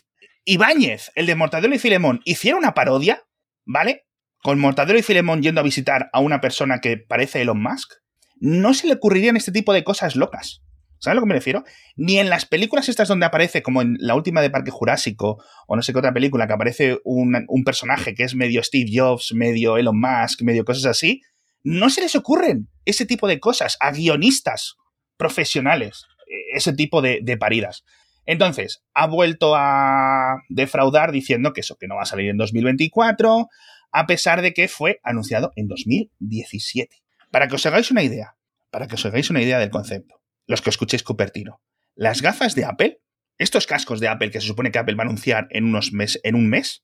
[0.45, 3.23] Ibáñez, el de Mortadelo y Filemón, hiciera una parodia,
[3.65, 4.05] ¿vale?
[4.43, 7.91] Con Mortadelo y Filemón yendo a visitar a una persona que parece Elon Musk,
[8.39, 10.61] no se le ocurrirían este tipo de cosas locas.
[10.97, 11.63] ¿Sabes a lo que me refiero?
[11.95, 15.75] Ni en las películas estas donde aparece, como en la última de Parque Jurásico, o
[15.75, 19.33] no sé qué otra película, que aparece un, un personaje que es medio Steve Jobs,
[19.33, 21.21] medio Elon Musk, medio cosas así,
[21.63, 24.75] no se les ocurren ese tipo de cosas a guionistas
[25.17, 27.83] profesionales, e, ese tipo de, paridas.
[28.25, 33.47] Entonces, ha vuelto a defraudar diciendo que eso, que no va a salir en 2024,
[33.91, 36.97] a pesar de que fue anunciado en 2017.
[37.31, 38.35] Para que os hagáis una idea,
[38.69, 41.61] para que os hagáis una idea del concepto, los que escuchéis Cupertino,
[41.95, 43.01] las gafas de Apple,
[43.37, 46.21] estos cascos de Apple que se supone que Apple va a anunciar en, unos meses,
[46.23, 46.83] en un mes,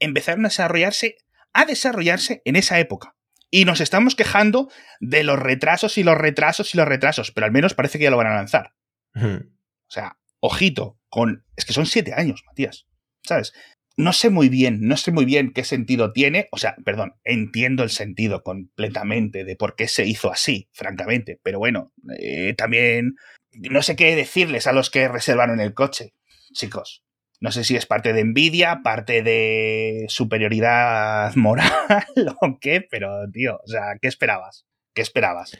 [0.00, 1.16] empezaron a desarrollarse,
[1.52, 3.16] a desarrollarse en esa época.
[3.50, 7.52] Y nos estamos quejando de los retrasos y los retrasos y los retrasos, pero al
[7.52, 8.74] menos parece que ya lo van a lanzar.
[9.14, 11.44] O sea, ojito, con.
[11.56, 12.86] Es que son siete años, Matías.
[13.22, 13.52] ¿Sabes?
[13.96, 16.48] No sé muy bien, no sé muy bien qué sentido tiene.
[16.52, 21.40] O sea, perdón, entiendo el sentido completamente de por qué se hizo así, francamente.
[21.42, 23.14] Pero bueno, eh, también
[23.52, 26.12] no sé qué decirles a los que reservaron el coche.
[26.52, 27.05] Chicos,
[27.40, 31.70] no sé si es parte de envidia, parte de superioridad moral
[32.40, 34.66] o qué, pero tío, o sea, ¿qué esperabas?
[34.94, 35.52] ¿Qué esperabas?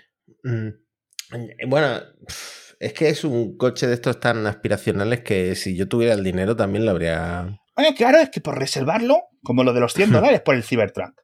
[0.42, 0.68] Mm,
[1.68, 2.00] bueno,
[2.78, 6.56] es que es un coche de estos tan aspiracionales que si yo tuviera el dinero
[6.56, 7.58] también lo habría.
[7.74, 11.20] Oye, claro, es que por reservarlo, como lo de los 100 dólares por el Cybertruck.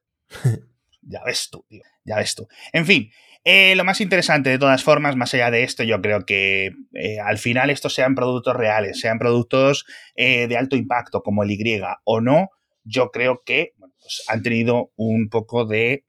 [1.02, 2.48] ya ves tú, tío, ya ves tú.
[2.72, 3.10] En fin,
[3.44, 7.18] eh, lo más interesante, de todas formas, más allá de esto, yo creo que eh,
[7.18, 11.80] al final estos sean productos reales, sean productos eh, de alto impacto como el Y
[12.04, 12.50] o no,
[12.84, 16.04] yo creo que pues han tenido un poco de,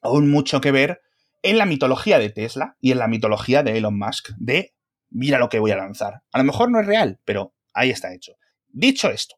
[0.00, 1.02] aún mucho que ver
[1.42, 4.74] en la mitología de Tesla y en la mitología de Elon Musk, de
[5.10, 6.22] mira lo que voy a lanzar.
[6.32, 8.32] A lo mejor no es real, pero ahí está hecho.
[8.68, 9.36] Dicho esto,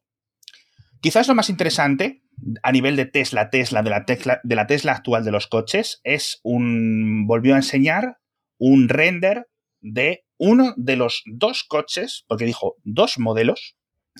[1.01, 2.23] quizás lo más interesante
[2.63, 6.01] a nivel de Tesla, Tesla, de la Tesla, de la Tesla actual de los coches,
[6.03, 7.25] es un.
[7.27, 8.17] volvió a enseñar
[8.57, 9.47] un render
[9.79, 13.75] de uno de los dos coches, porque dijo dos modelos,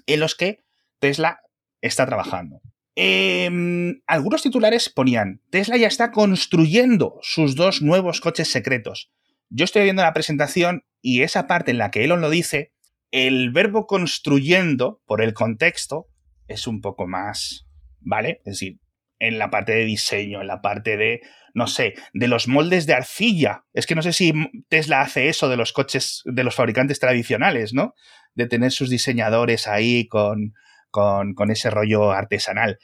[0.06, 0.60] en los que
[1.00, 1.40] Tesla
[1.82, 2.62] está trabajando.
[2.96, 9.12] Em, algunos titulares ponían, Tesla ya está construyendo sus dos nuevos coches secretos.
[9.50, 12.74] Yo estoy viendo la presentación y esa parte en la que Elon lo dice,
[13.12, 16.08] el verbo construyendo, por el contexto,
[16.48, 17.66] es un poco más,
[18.02, 18.42] ¿vale?
[18.46, 18.80] Es decir,
[19.20, 21.22] en la parte de diseño, en la parte de,
[21.54, 23.64] no sé, de los moldes de arcilla.
[23.74, 24.34] Es que no sé si
[24.68, 27.94] Tesla hace eso de los coches, de los fabricantes tradicionales, ¿no?
[28.34, 30.54] De tener sus diseñadores ahí con,
[30.90, 32.80] con, con ese rollo artesanal.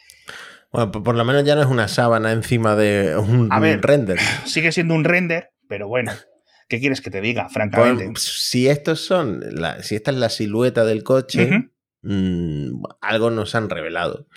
[0.71, 3.49] Bueno, por lo menos ya no es una sábana encima de un,
[3.81, 4.19] render.
[4.45, 6.11] Sigue siendo un render, pero bueno.
[6.69, 8.09] ¿Qué quieres que te diga, francamente?
[8.11, 9.41] Pues, si estos son,
[9.81, 14.27] si esta es la silueta del coche, mm, algo nos han revelado.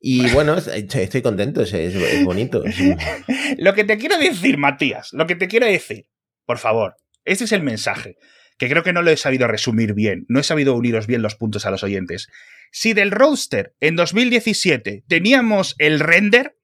[0.00, 2.64] Y bueno, estoy contento, es, bonito.
[3.58, 6.06] lo que te quiero decir, Matías, lo que te quiero decir,
[6.46, 8.16] por favor, este es el mensaje,
[8.56, 11.34] que creo que no lo he sabido resumir bien, no he sabido uniros bien los
[11.34, 12.28] puntos a los oyentes.
[12.72, 16.56] Si del roadster en 2017 teníamos el render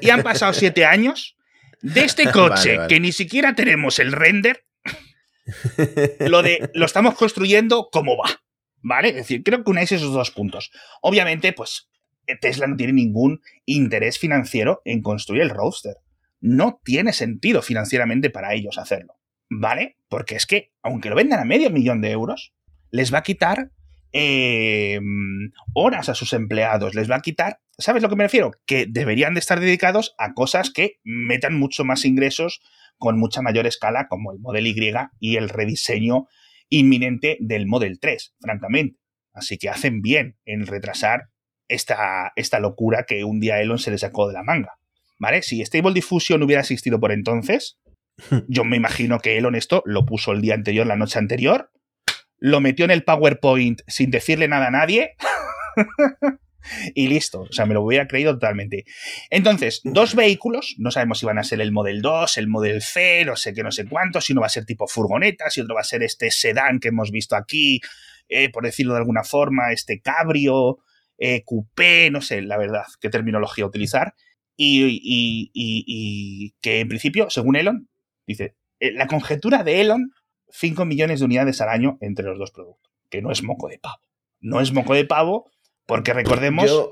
[0.00, 1.36] y han pasado siete años,
[1.82, 4.64] de este coche que ni siquiera tenemos el render,
[6.20, 8.40] lo de lo estamos construyendo como va.
[8.84, 9.10] ¿Vale?
[9.10, 10.72] Es decir, creo que unáis esos dos puntos.
[11.02, 11.88] Obviamente, pues
[12.40, 15.96] Tesla no tiene ningún interés financiero en construir el roadster.
[16.40, 19.14] No tiene sentido financieramente para ellos hacerlo.
[19.50, 19.96] ¿Vale?
[20.08, 22.54] Porque es que, aunque lo vendan a medio millón de euros,
[22.90, 23.70] les va a quitar
[24.12, 25.00] eh,
[25.74, 28.52] horas a sus empleados, les va a quitar, ¿sabes lo que me refiero?
[28.66, 32.60] Que deberían de estar dedicados a cosas que metan mucho más ingresos
[32.98, 36.28] con mucha mayor escala, como el Model Y y el rediseño
[36.68, 38.98] inminente del Model 3, francamente.
[39.32, 41.31] Así que hacen bien en retrasar
[41.72, 44.78] esta, esta locura que un día Elon se le sacó de la manga.
[45.18, 45.42] ¿Vale?
[45.42, 47.78] Si Stable Diffusion hubiera existido por entonces,
[48.48, 51.70] yo me imagino que Elon esto lo puso el día anterior, la noche anterior,
[52.38, 55.14] lo metió en el PowerPoint sin decirle nada a nadie.
[56.94, 58.84] y listo, o sea, me lo hubiera creído totalmente.
[59.30, 63.24] Entonces, dos vehículos, no sabemos si van a ser el Model 2, el Model C,
[63.24, 65.76] no sé qué, no sé cuánto, si uno va a ser tipo furgoneta, si otro
[65.76, 67.80] va a ser este sedán que hemos visto aquí,
[68.28, 70.78] eh, por decirlo de alguna forma, este cabrio,
[71.24, 74.14] eh, coupé, no sé, la verdad, qué terminología utilizar.
[74.56, 75.00] Y,
[75.54, 77.88] y, que en principio, según Elon,
[78.26, 80.10] dice, eh, la conjetura de Elon
[80.50, 83.78] 5 millones de unidades al año entre los dos productos, que no es moco de
[83.78, 84.02] pavo.
[84.40, 85.48] No es moco de pavo
[85.86, 86.90] porque recordemos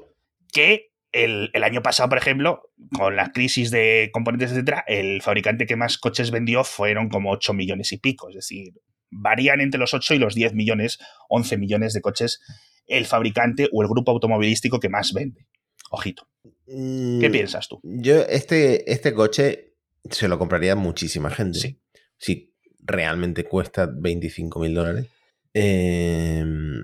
[0.53, 5.75] que el, año pasado, por ejemplo, con la crisis de componentes, etcétera, el fabricante que
[5.75, 8.29] más coches vendió fueron como 8 millones y pico.
[8.29, 8.75] Es decir,
[9.11, 12.40] varían entre los 8 y los 10 millones, 11 millones de coches
[12.90, 15.46] el fabricante o el grupo automovilístico que más vende.
[15.90, 16.29] Ojito.
[16.66, 17.81] ¿Qué mm, piensas tú?
[17.83, 19.74] Yo, este, este coche
[20.11, 21.59] se lo compraría muchísima gente.
[21.59, 21.81] Sí.
[22.16, 25.07] Sí, realmente cuesta 25 mil dólares.
[25.55, 26.83] Em,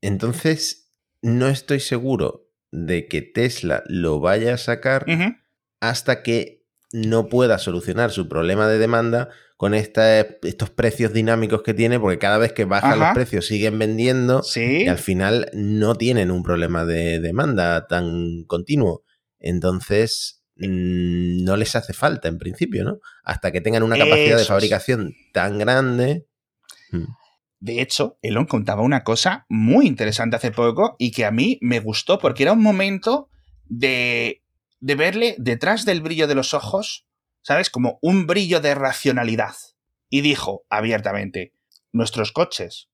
[0.00, 0.90] entonces,
[1.22, 5.04] no estoy seguro de que Tesla lo vaya a sacar
[5.80, 6.57] hasta que
[6.92, 12.38] no pueda solucionar su problema de demanda con estos precios dinámicos que tiene, porque cada
[12.38, 17.18] vez que bajan los precios siguen vendiendo y al final no tienen un problema de
[17.18, 19.02] demanda tan continuo.
[19.40, 22.98] Entonces, Mm, no les hace falta en principio, ¿no?
[23.22, 26.26] Hasta que tengan una capacidad de fabricación tan grande.
[26.90, 27.04] Mm.
[27.60, 31.80] De hecho, Elon contaba una cosa muy interesante hace poco y que a mí me
[31.80, 33.28] gustó porque era un momento
[33.66, 34.42] de,
[34.80, 37.06] de verle detrás del brillo de los ojos,
[37.42, 37.70] ¿sabes?
[37.70, 39.54] Como un brillo de racionalidad.
[40.08, 41.52] Y dijo abiertamente,
[41.92, 42.88] nuestros coches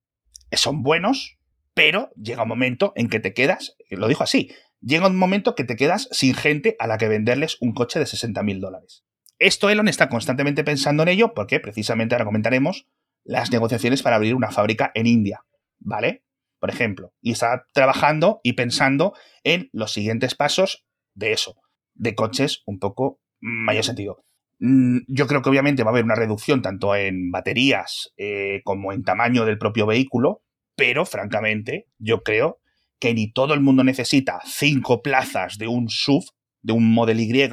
[0.53, 1.39] son buenos,
[1.75, 5.65] pero llega un momento en que te quedas, lo dijo así, llega un momento que
[5.65, 9.05] te quedas sin gente a la que venderles un coche de 60 mil dólares.
[9.39, 12.87] Esto Elon está constantemente pensando en ello porque precisamente ahora comentaremos
[13.25, 15.45] las negociaciones para abrir una fábrica en India,
[15.79, 16.25] ¿vale?
[16.61, 21.57] Por ejemplo, y está trabajando y pensando en los siguientes pasos de eso,
[21.95, 24.25] de coches un poco mayor sentido.
[24.61, 28.93] Mm, yo creo que obviamente va a haber una reducción tanto en baterías eh, como
[28.93, 30.43] en tamaño del propio vehículo,
[30.77, 32.61] pero francamente yo creo
[32.99, 36.25] que ni todo el mundo necesita cinco plazas de un SUV,
[36.63, 37.51] de un Model Y,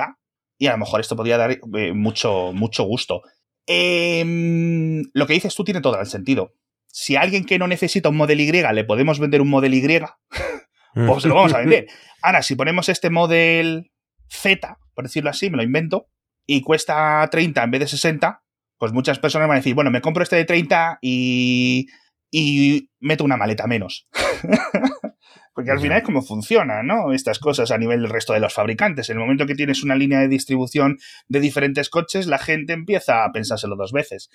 [0.57, 3.21] y a lo mejor esto podría dar eh, mucho, mucho gusto.
[3.65, 6.53] Em, lo que dices tú tiene todo el sentido.
[6.87, 9.81] Si a alguien que no necesita un Model Y le podemos vender un Model Y,
[10.93, 11.87] pues lo vamos a vender.
[12.21, 13.91] Ahora, si ponemos este Model
[14.31, 16.07] Z, por decirlo así, me lo invento,
[16.45, 18.43] y cuesta 30 en vez de 60,
[18.77, 21.87] pues muchas personas van a decir, bueno, me compro este de 30 y,
[22.31, 24.07] y meto una maleta menos.
[25.53, 27.11] Porque al final es como funcionan, ¿no?
[27.13, 29.09] Estas cosas a nivel del resto de los fabricantes.
[29.09, 33.25] En el momento que tienes una línea de distribución de diferentes coches, la gente empieza
[33.25, 34.29] a pensárselo dos veces.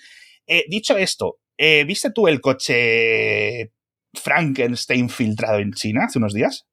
[0.45, 3.71] Eh, dicho esto, eh, ¿viste tú el coche
[4.13, 6.67] Frankenstein filtrado en China hace unos días?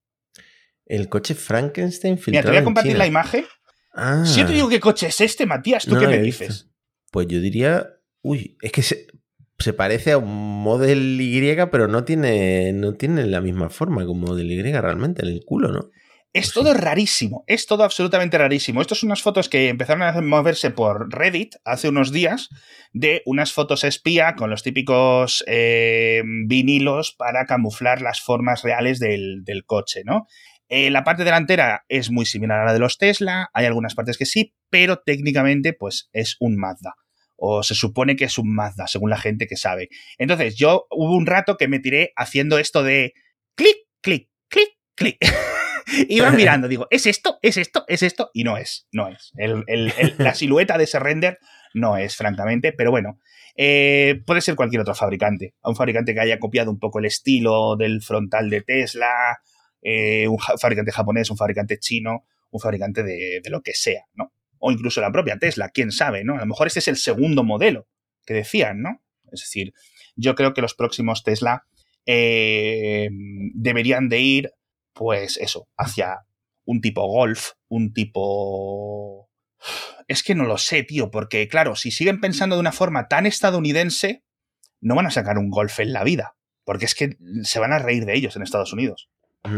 [0.87, 3.45] El coche Frankenstein Mira, te voy a compartir la imagen.
[3.95, 6.45] Ah, Si yo te digo qué coche es este, Matías, ¿tú no qué me visto.
[6.45, 6.71] dices?
[7.11, 7.89] Pues yo diría.
[8.23, 9.07] Uy, es que se,
[9.59, 14.29] se parece a un Model Y, pero no tiene, no tiene la misma forma como
[14.29, 15.91] Model Y realmente, en el culo, ¿no?
[16.35, 18.81] Es todo rarísimo, es todo absolutamente rarísimo.
[18.81, 22.49] Estas son unas fotos que empezaron a moverse por Reddit hace unos días
[22.93, 29.45] de unas fotos espía con los típicos eh, vinilos para camuflar las formas reales del,
[29.45, 30.27] del coche, ¿no?
[30.77, 34.19] Eh, la parte delantera es muy similar a la de los Tesla, hay algunas partes
[34.19, 36.97] que sí, pero técnicamente pues es un Mazda.
[37.37, 39.89] O se supone que es un Mazda, según la gente que sabe.
[40.19, 43.13] Entonces, yo hubo un rato que me tiré haciendo esto de
[43.55, 45.17] clic, clic, clic, clic.
[46.09, 47.39] Iba mirando, digo, ¿es esto?
[47.41, 47.85] ¿Es esto?
[47.87, 48.31] ¿Es esto?
[48.35, 49.31] Y no es, no es.
[50.19, 51.39] La silueta de ese render
[51.73, 53.21] no es, francamente, pero bueno,
[53.57, 55.55] eh, puede ser cualquier otro fabricante.
[55.63, 59.39] Un fabricante que haya copiado un poco el estilo del frontal de Tesla,
[59.85, 64.33] eh, un fabricante japonés, un fabricante chino, un fabricante de, de lo que sea, ¿no?
[64.59, 66.35] O incluso la propia Tesla, quién sabe, ¿no?
[66.37, 67.87] A lo mejor este es el segundo modelo
[68.25, 69.03] que decían, ¿no?
[69.31, 69.75] Es decir,
[70.17, 71.67] yo creo que los próximos Tesla
[72.07, 73.09] eh,
[73.55, 74.53] deberían de ir,
[74.95, 76.21] pues eso, hacia
[76.65, 79.29] un tipo Golf, un tipo...
[80.07, 83.27] Es que no lo sé, tío, porque claro, si siguen pensando de una forma tan
[83.27, 84.23] estadounidense,
[84.81, 87.79] no van a sacar un Golf en la vida, porque es que se van a
[87.79, 89.09] reír de ellos en Estados Unidos.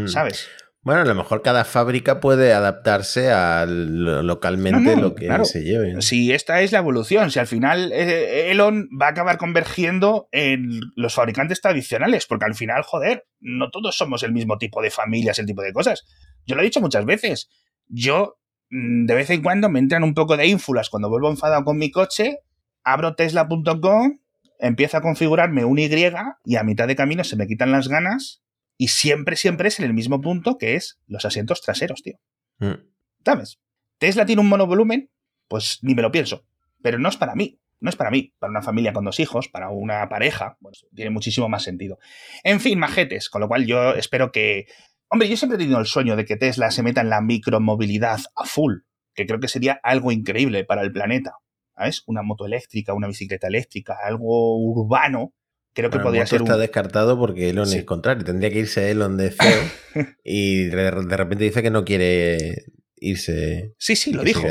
[0.07, 0.47] ¿Sabes?
[0.81, 5.25] Bueno, a lo mejor cada fábrica puede adaptarse a lo- localmente No, no, lo que
[5.25, 5.43] claro.
[5.43, 6.01] se lleve.
[6.01, 10.79] Si esta es la evolución, si al final eh, Elon va a acabar convergiendo en
[10.95, 15.39] los fabricantes tradicionales, porque al final, joder, no todos somos el mismo tipo de familias,
[15.39, 16.05] el tipo de cosas.
[16.45, 17.49] Yo lo he dicho muchas veces.
[17.87, 18.37] Yo,
[18.69, 21.77] mm, de vez en cuando, me entran un poco de ínfulas cuando vuelvo enfadado con
[21.77, 22.37] mi coche,
[22.85, 24.19] abro tesla.com,
[24.59, 25.89] empiezo a configurarme un Y
[26.45, 28.41] y a mitad de camino se me quitan las ganas
[28.77, 32.19] y siempre, siempre es en el mismo punto que es los asientos traseros, tío.
[32.59, 32.75] Mm.
[33.25, 33.59] ¿Sabes?
[33.97, 35.09] Tesla tiene un monovolumen,
[35.47, 36.45] pues ni me lo pienso.
[36.81, 37.59] Pero no es para mí.
[37.79, 38.33] No es para mí.
[38.39, 41.99] Para una familia con dos hijos, para una pareja, pues tiene muchísimo más sentido.
[42.43, 43.29] En fin, majetes.
[43.29, 44.67] Con lo cual yo espero que.
[45.09, 48.19] Hombre, yo siempre he tenido el sueño de que Tesla se meta en la micromovilidad
[48.35, 48.79] a full.
[49.13, 51.33] Que creo que sería algo increíble para el planeta.
[51.75, 52.03] ¿Sabes?
[52.07, 55.33] Una moto eléctrica, una bicicleta eléctrica, algo urbano.
[55.77, 56.61] Creo que Bueno, podría ser está un.
[56.61, 57.77] descartado porque Elon Sí.
[57.77, 58.25] es contrario.
[58.25, 59.61] Tendría que irse Elon de CEO
[60.23, 63.75] y de, de repente dice que no quiere irse.
[63.77, 64.41] Sí, sí, lo dijo.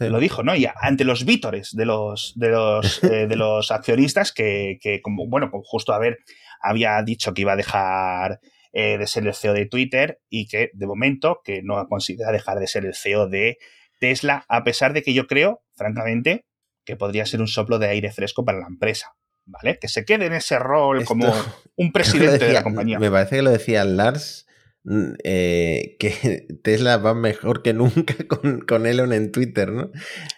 [0.00, 0.56] Lo dijo, ¿no?
[0.56, 5.28] Y ante los vítores de los, de los, eh, de los accionistas que, que, como,
[5.28, 6.18] bueno, como justo a ver,
[6.60, 8.40] había dicho que iba a dejar
[8.72, 12.58] eh, de ser el CEO de Twitter y que de momento que no considera dejar
[12.58, 13.58] de ser el CEO de
[14.00, 16.44] Tesla, a pesar de que yo creo, francamente,
[16.84, 19.12] que podría ser un soplo de aire fresco para la empresa,
[19.44, 19.78] ¿vale?
[19.78, 21.32] Que se quede en ese rol Esto- como
[21.76, 22.98] un presidente de la compañía.
[22.98, 24.46] Me parece que lo decía Lars.
[24.84, 29.90] mm, eh, que Tesla va mejor que nunca con, con Elon en Twitter, ¿no?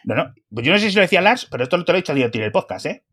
[0.05, 2.03] No, no, pues yo no sé si lo decía Lars, pero esto te lo he
[2.03, 3.05] dicho a en el podcast, ¿eh?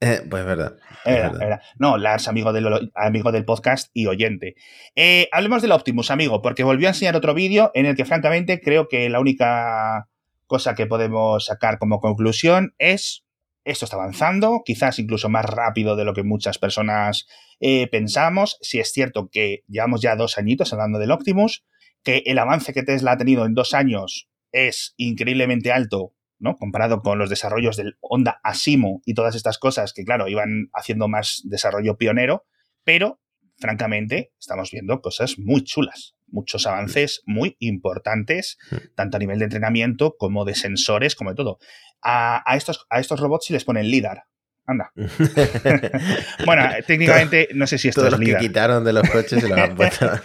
[0.00, 0.76] Eh, pues es verdad.
[1.06, 1.42] es Era, verdad.
[1.46, 1.62] era.
[1.78, 4.54] No, Lars, amigo del, amigo del podcast y oyente.
[4.94, 8.60] Eh, hablemos del Optimus, amigo, porque volvió a enseñar otro vídeo en el que, francamente,
[8.60, 10.08] creo que la única
[10.46, 13.24] cosa que podemos sacar como conclusión es
[13.66, 17.26] esto está avanzando, quizás incluso más rápido de lo que muchas personas
[17.60, 18.58] eh, pensamos.
[18.60, 21.64] Si es cierto que llevamos ya dos añitos hablando del Optimus,
[22.04, 26.56] que el avance que Tesla ha tenido en dos años es increíblemente alto, ¿no?
[26.56, 31.08] Comparado con los desarrollos del Honda Asimo y todas estas cosas que, claro, iban haciendo
[31.08, 32.46] más desarrollo pionero,
[32.84, 33.20] pero,
[33.58, 38.58] francamente, estamos viendo cosas muy chulas, muchos avances muy importantes,
[38.94, 41.58] tanto a nivel de entrenamiento como de sensores, como de todo.
[42.02, 44.24] A, a estos, a estos robots sí les ponen LIDAR.
[44.66, 44.92] Anda.
[46.44, 49.48] Bueno, técnicamente no sé si esto Todos es los que quitaron de los coches se
[49.48, 50.10] los han puesto.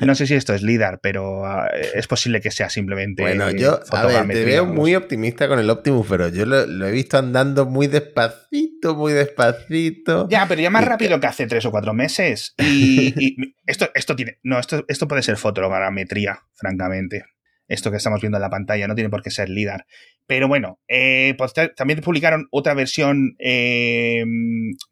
[0.00, 3.22] No sé si esto es LIDAR, pero ah, es posible que sea simplemente.
[3.22, 6.86] Bueno, yo, a ver, te veo muy optimista con el Optimus, pero yo lo, lo
[6.86, 10.28] he visto andando muy despacito, muy despacito.
[10.28, 12.54] Ya, pero ya más rápido que hace tres o cuatro meses.
[12.58, 14.40] Y, y esto, esto tiene.
[14.42, 17.24] No, esto, esto puede ser fotogrametría, francamente.
[17.68, 19.86] Esto que estamos viendo en la pantalla no tiene por qué ser LIDAR.
[20.26, 23.34] Pero bueno, eh, pues ta- también publicaron otra versión.
[23.38, 24.24] eh,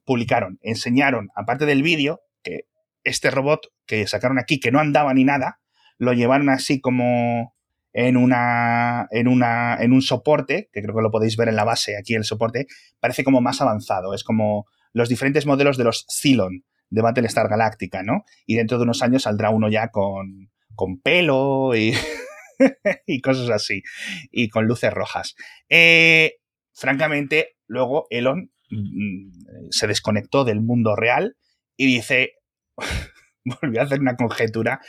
[0.05, 2.63] publicaron, enseñaron, aparte del vídeo, que
[3.05, 5.61] este robot que sacaron aquí, que no andaba ni nada,
[5.99, 7.55] lo llevaron así como
[7.93, 9.07] en una.
[9.11, 9.77] en una.
[9.81, 12.67] en un soporte, que creo que lo podéis ver en la base, aquí el soporte,
[13.01, 14.15] parece como más avanzado.
[14.15, 18.25] Es como los diferentes modelos de los Cylon de Battlestar Galactica, ¿no?
[18.47, 21.93] Y dentro de unos años saldrá uno ya con, con pelo y,
[23.07, 23.83] y cosas así,
[24.31, 25.35] y con luces rojas.
[25.69, 26.35] Eh,
[26.75, 31.37] francamente, luego Elon mm, se desconectó del mundo real
[31.77, 32.35] y dice,
[33.45, 34.81] volvió a hacer una conjetura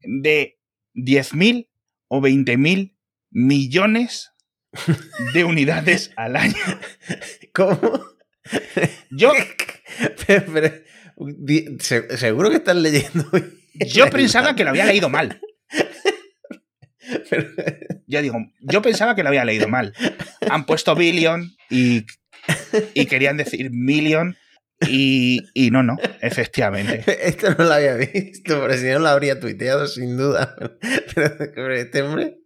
[0.00, 0.58] de
[0.94, 1.68] 10.000
[2.08, 2.96] o 20.000
[3.30, 4.32] millones
[5.34, 6.54] de unidades al año.
[7.54, 7.80] ¿Cómo?
[9.10, 9.32] Yo,
[10.26, 10.72] Pero- pero,
[12.16, 13.24] seguro que estás leyendo.
[13.92, 15.40] yo pensaba que lo había leído mal.
[17.30, 17.48] Pero-
[18.06, 19.92] Ya digo, yo pensaba que lo había leído mal.
[20.50, 22.04] Han puesto billion y,
[22.94, 24.36] y querían decir million
[24.88, 27.04] y, y no, no, efectivamente.
[27.28, 30.54] Esto no lo había visto, pero si no lo habría tuiteado sin duda.
[31.14, 32.38] Pero, pero este hombre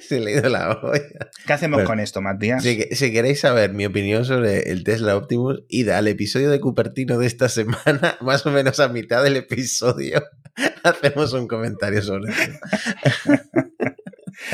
[0.00, 1.02] se le ha ido la olla.
[1.46, 2.62] ¿Qué hacemos Bueno, con esto, Matías?
[2.62, 7.18] Si, si queréis saber mi opinión sobre el Tesla Optimus, id al episodio de Cupertino
[7.18, 10.22] de esta semana, más o menos a mitad del episodio,
[10.82, 12.52] hacemos un comentario sobre eso.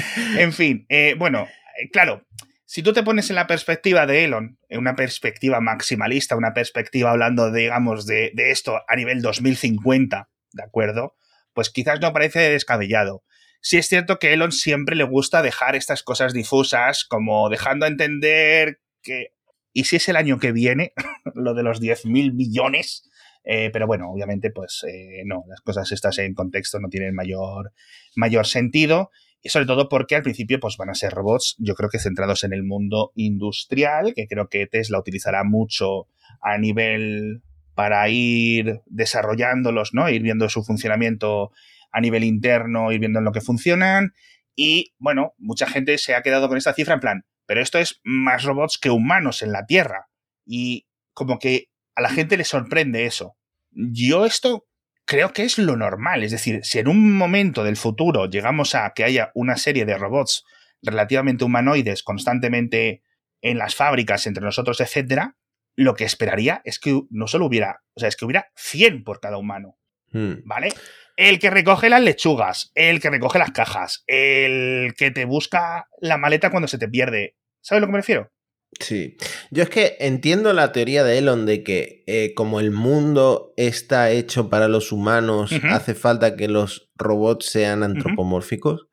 [0.38, 1.48] En fin, eh, bueno,
[1.78, 2.26] eh, claro,
[2.64, 7.10] si tú te pones en la perspectiva de Elon, en una perspectiva maximalista, una perspectiva
[7.10, 11.16] hablando, digamos, de, esto a nivel 2050, ¿de acuerdo?
[11.52, 13.24] Pues quizás no parece descabellado.
[13.60, 17.88] Sí es cierto que Elon siempre le gusta dejar estas cosas difusas, como dejando a
[17.88, 19.34] entender que...
[19.72, 20.92] ¿Y si es el año que viene?
[21.34, 23.08] lo de los 10.000 billones.
[23.44, 24.84] Eh, pero bueno, obviamente, pues
[25.24, 27.72] no, las cosas estas en contexto no tienen mayor,
[28.16, 29.10] mayor sentido.
[29.42, 32.44] Y sobre todo porque al principio pues, van a ser robots, yo creo que centrados
[32.44, 36.08] en el mundo industrial, que creo que Tesla utilizará mucho
[36.42, 37.42] a nivel
[37.74, 40.10] para ir desarrollándolos, ¿no?
[40.10, 41.52] Ir viendo su funcionamiento
[41.92, 44.12] a nivel interno, ir viendo en lo que funcionan.
[44.54, 48.00] Y bueno, mucha gente se ha quedado con esta cifra en plan, pero esto es
[48.04, 50.10] más robots que humanos en la Tierra.
[50.44, 53.36] Y como que a la gente le sorprende eso.
[53.70, 54.66] Yo esto
[55.10, 56.22] creo que es lo normal.
[56.22, 59.98] Es decir, si en un momento del futuro llegamos a que haya una serie de
[59.98, 60.44] robots
[60.82, 63.02] relativamente humanoides constantemente
[63.42, 65.36] en las fábricas, entre nosotros, etcétera,
[65.74, 69.18] lo que esperaría es que no solo hubiera, o sea, es que hubiera 100 por
[69.18, 69.80] cada humano,
[70.12, 70.42] Hmm.
[70.44, 70.70] ¿vale?
[71.16, 76.18] El que recoge las lechugas, el que recoge las cajas, el que te busca la
[76.18, 77.36] maleta cuando se te pierde.
[77.60, 78.32] ¿Sabes a lo que me refiero?
[78.78, 79.16] Sí.
[79.50, 84.10] Yo es que entiendo la teoría de Elon de que eh, como el mundo está
[84.10, 88.86] hecho para los humanos, hace falta que los robots sean antropomórficos,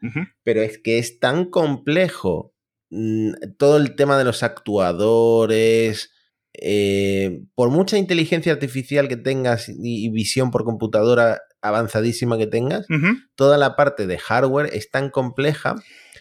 [0.43, 2.53] pero es que es tan complejo
[2.89, 6.11] mm, todo el tema de los actuadores.
[6.59, 12.88] eh, por mucha inteligencia artificial que tengas y, y visión por computadora avanzadísima que tengas,
[13.36, 15.75] toda la parte de hardware es tan compleja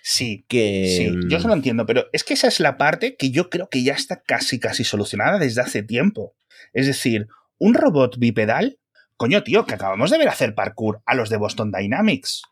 [0.08, 0.86] Sí, que...
[0.96, 3.68] Sí, yo eso lo entiendo, pero es que esa es la parte que yo creo
[3.68, 6.36] que ya está casi, casi solucionada desde hace tiempo.
[6.72, 7.26] Es decir,
[7.58, 8.78] un robot bipedal,
[9.16, 12.42] coño, tío, que acabamos de ver hacer parkour a los de Boston Dynamics.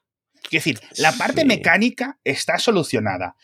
[0.46, 1.46] Es decir, la parte Sí.
[1.46, 3.36] mecánica está solucionada.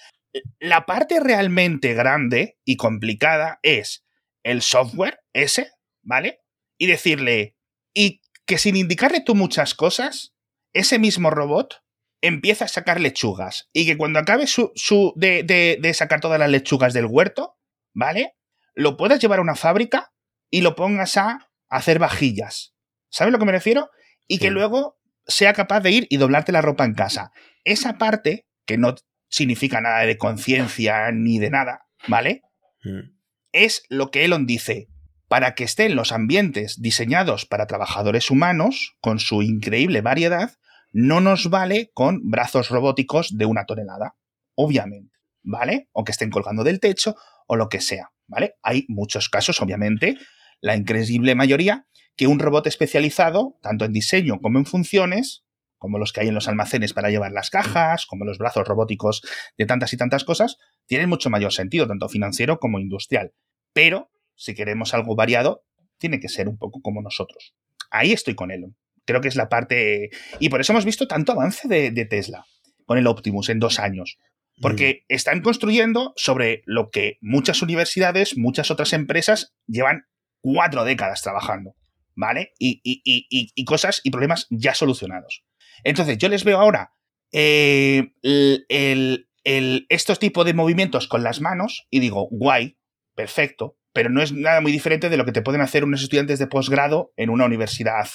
[0.59, 4.05] La parte realmente grande y complicada es
[4.43, 5.71] el software ese,
[6.03, 6.41] ¿vale?
[6.79, 7.55] Y decirle,
[7.95, 10.35] y que sin indicarle tú muchas cosas,
[10.73, 11.85] ese mismo robot
[12.23, 16.39] empieza a sacar lechugas y que cuando acabe su, su de, de- de sacar todas
[16.39, 17.57] las lechugas del huerto,
[17.95, 18.35] ¿vale?
[18.75, 20.13] Lo puedas llevar a una fábrica
[20.51, 22.75] y lo pongas a hacer vajillas.
[23.09, 23.91] ¿Sabes a lo que me refiero?
[24.27, 27.33] Y que luego sea capaz de ir y doblarte la ropa en casa.
[27.65, 28.95] Esa parte, que no
[29.29, 32.43] significa nada de conciencia ni de nada, ¿vale?
[32.85, 33.17] mm,
[33.53, 34.89] es lo que Elon dice.
[35.29, 40.53] Para que estén los ambientes diseñados para trabajadores humanos, con su increíble variedad,
[40.93, 44.17] no nos vale con brazos robóticos de una tonelada,
[44.55, 45.89] obviamente, ¿vale?
[45.93, 47.15] O que estén colgando del techo
[47.47, 48.55] o lo que sea, ¿vale?
[48.63, 50.17] Hay muchos casos, obviamente,
[50.61, 51.87] la increíble mayoría,
[52.17, 55.45] que un robot especializado, tanto en diseño como en funciones,
[55.79, 59.23] como los que hay en los almacenes para llevar las cajas, como los brazos robóticos
[59.57, 63.33] de tantas y tantas cosas, tienen mucho mayor sentido, tanto financiero como industrial.
[63.73, 65.65] Pero, si queremos algo variado,
[65.97, 67.55] tiene que ser un poco como nosotros.
[67.91, 68.77] Ahí estoy con Elon.
[69.11, 70.11] Creo que es la parte...
[70.39, 72.45] Y por eso hemos visto tanto avance de, de Tesla
[72.87, 74.19] con el Optimus en dos años.
[74.63, 80.05] Porque están construyendo sobre lo que muchas universidades, muchas otras empresas llevan
[80.43, 81.75] cuatro décadas trabajando,
[82.15, 82.53] ¿vale?
[82.59, 85.43] Y, y- y- y- y cosas y problemas ya solucionados.
[85.83, 86.93] Entonces, yo les veo ahora
[87.33, 92.77] eh, el- el- el- estos tipos de movimientos con las manos y digo, guay,
[93.15, 96.39] perfecto, pero no es nada muy diferente de lo que te pueden hacer unos estudiantes
[96.39, 98.09] de posgrado en una universidad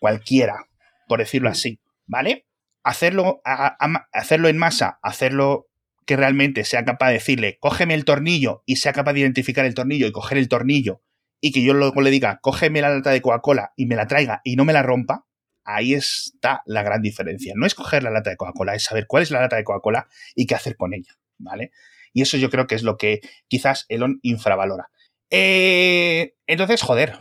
[0.00, 0.66] cualquiera,
[1.06, 2.46] por decirlo así, ¿vale?
[2.84, 5.66] Hacerlo, a- a- hacerlo en masa, hacerlo
[6.06, 9.74] que realmente sea capaz de decirle, cógeme el tornillo y sea capaz de identificar el
[9.74, 11.02] tornillo y coger el tornillo
[11.40, 14.40] y que yo luego le diga, cógeme la lata de Coca-Cola y me la traiga
[14.42, 15.26] y no me la rompa,
[15.64, 17.52] ahí está la gran diferencia.
[17.56, 20.08] No es coger la lata de Coca-Cola, es saber cuál es la lata de Coca-Cola
[20.34, 21.72] y qué hacer con ella, ¿vale?
[22.14, 24.88] Y eso yo creo que es lo que quizás Elon infravalora.
[25.30, 27.18] Eh, entonces, joder,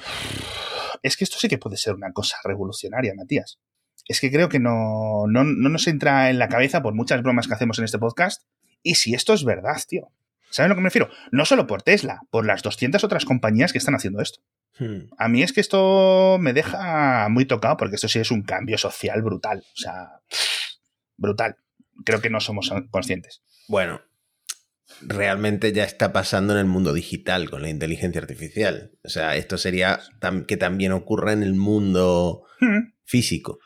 [1.08, 3.60] es que esto sí que puede ser una cosa revolucionaria, Matías.
[4.08, 7.48] es que creo que no, no, no nos entra en la cabeza por muchas bromas
[7.48, 8.44] que hacemos en este podcast.
[8.84, 10.12] Y si esto es verdad, tío.
[10.50, 11.10] ¿Saben a lo que me refiero?
[11.32, 14.40] No solo por Tesla, por las 200 otras compañías que están haciendo esto.
[14.80, 15.10] Hmm.
[15.18, 18.78] A mí es que esto me deja muy tocado porque esto sí es un cambio
[18.78, 19.66] social brutal.
[19.74, 20.22] O sea,
[21.18, 21.58] brutal.
[22.06, 23.42] Creo que no somos conscientes.
[23.68, 24.02] Bueno,
[25.02, 28.92] realmente ya está pasando en el mundo digital con la inteligencia artificial.
[29.04, 32.94] O sea, esto sería tam- que también ocurra en el mundo Hmm.
[33.06, 33.60] físico.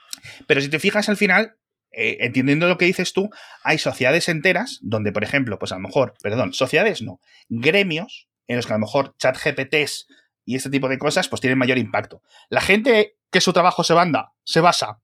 [0.47, 1.57] Pero si te fijas al final,
[1.91, 3.29] eh, entendiendo lo que dices tú,
[3.63, 7.19] hay sociedades enteras donde, por ejemplo, pues a lo mejor, perdón, sociedades no,
[7.49, 10.07] gremios en los que a lo mejor chat GPTs
[10.45, 12.21] y este tipo de cosas pues tienen mayor impacto.
[12.49, 14.99] La gente que su trabajo se banda, se basa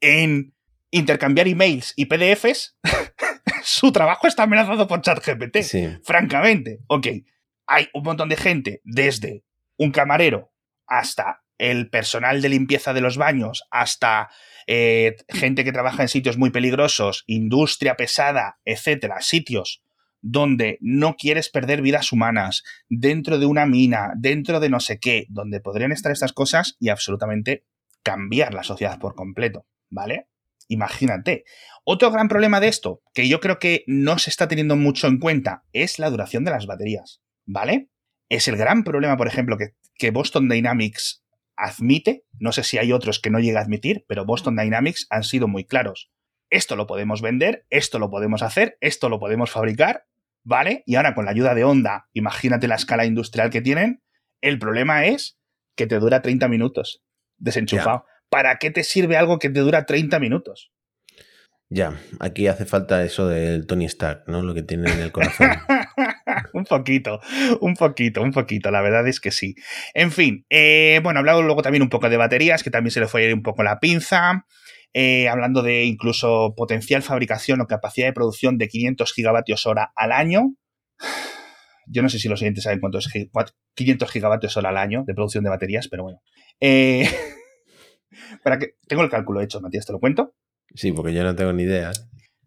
[0.00, 0.54] en
[0.90, 2.76] intercambiar emails y PDFs,
[3.66, 5.62] su trabajo está amenazado por chat GPT.
[5.62, 5.88] Sí.
[6.04, 7.08] Francamente, ok,
[7.66, 9.42] hay un montón de gente, desde
[9.76, 10.52] un camarero
[10.86, 14.30] hasta el personal de limpieza de los baños, hasta
[14.68, 19.82] eh, gente que trabaja en sitios muy peligrosos, industria pesada, etcétera, sitios
[20.22, 25.26] donde no quieres perder vidas humanas, dentro de una mina, dentro de no sé qué,
[25.28, 27.64] donde podrían estar estas cosas y absolutamente
[28.02, 30.28] cambiar la sociedad por completo, ¿vale?
[30.68, 31.44] Imagínate.
[31.84, 35.18] Otro gran problema de esto, que yo creo que no se está teniendo mucho en
[35.18, 37.90] cuenta, es la duración de las baterías, ¿vale?
[38.28, 41.24] Es el gran problema, por ejemplo, que, Boston Dynamics
[41.56, 45.22] admite, no sé si hay otros que no llega a admitir, pero Boston Dynamics han
[45.22, 46.10] sido muy claros.
[46.50, 50.06] Esto lo podemos vender, esto lo podemos hacer, esto lo podemos fabricar,
[50.42, 50.82] ¿vale?
[50.86, 54.02] Y ahora con la ayuda de Honda, imagínate la escala industrial que tienen,
[54.40, 55.38] el problema es
[55.76, 57.02] que te dura 30 minutos
[57.38, 58.04] desenchufado.
[58.30, 60.72] ¿Para qué te sirve algo que te dura 30 minutos?
[61.68, 64.40] Ya, aquí hace falta eso del Tony Stark, ¿no?
[64.42, 65.48] Lo que tiene en el corazón.
[66.52, 67.20] un poquito,
[67.60, 69.56] un poquito, un poquito, la verdad es que sí.
[69.92, 73.08] En fin, eh, bueno, hablado luego también un poco de baterías, que también se le
[73.08, 74.46] fue un poco la pinza.
[74.94, 80.12] Eh, hablando de incluso potencial fabricación o capacidad de producción de 500 gigavatios hora al
[80.12, 80.54] año.
[81.88, 83.08] Yo no sé si los siguientes saben cuánto es
[83.74, 86.20] 500 gigavatios hora al año de producción de baterías, pero bueno.
[86.60, 87.08] Eh,
[88.42, 90.34] para que tengo el cálculo hecho, Matías, te lo cuento.
[90.74, 91.92] Sí, porque yo no tengo ni idea.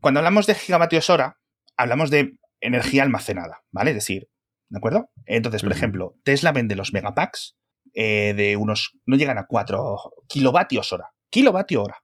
[0.01, 1.39] Cuando hablamos de gigavatios hora,
[1.77, 3.91] hablamos de energía almacenada, ¿vale?
[3.91, 4.29] Es decir,
[4.69, 5.09] ¿de acuerdo?
[5.25, 7.57] Entonces, por ejemplo, Tesla vende los megapacks
[7.93, 9.97] eh, de unos, no llegan a 4
[10.27, 11.97] kilovatios hora, kilovatio hora.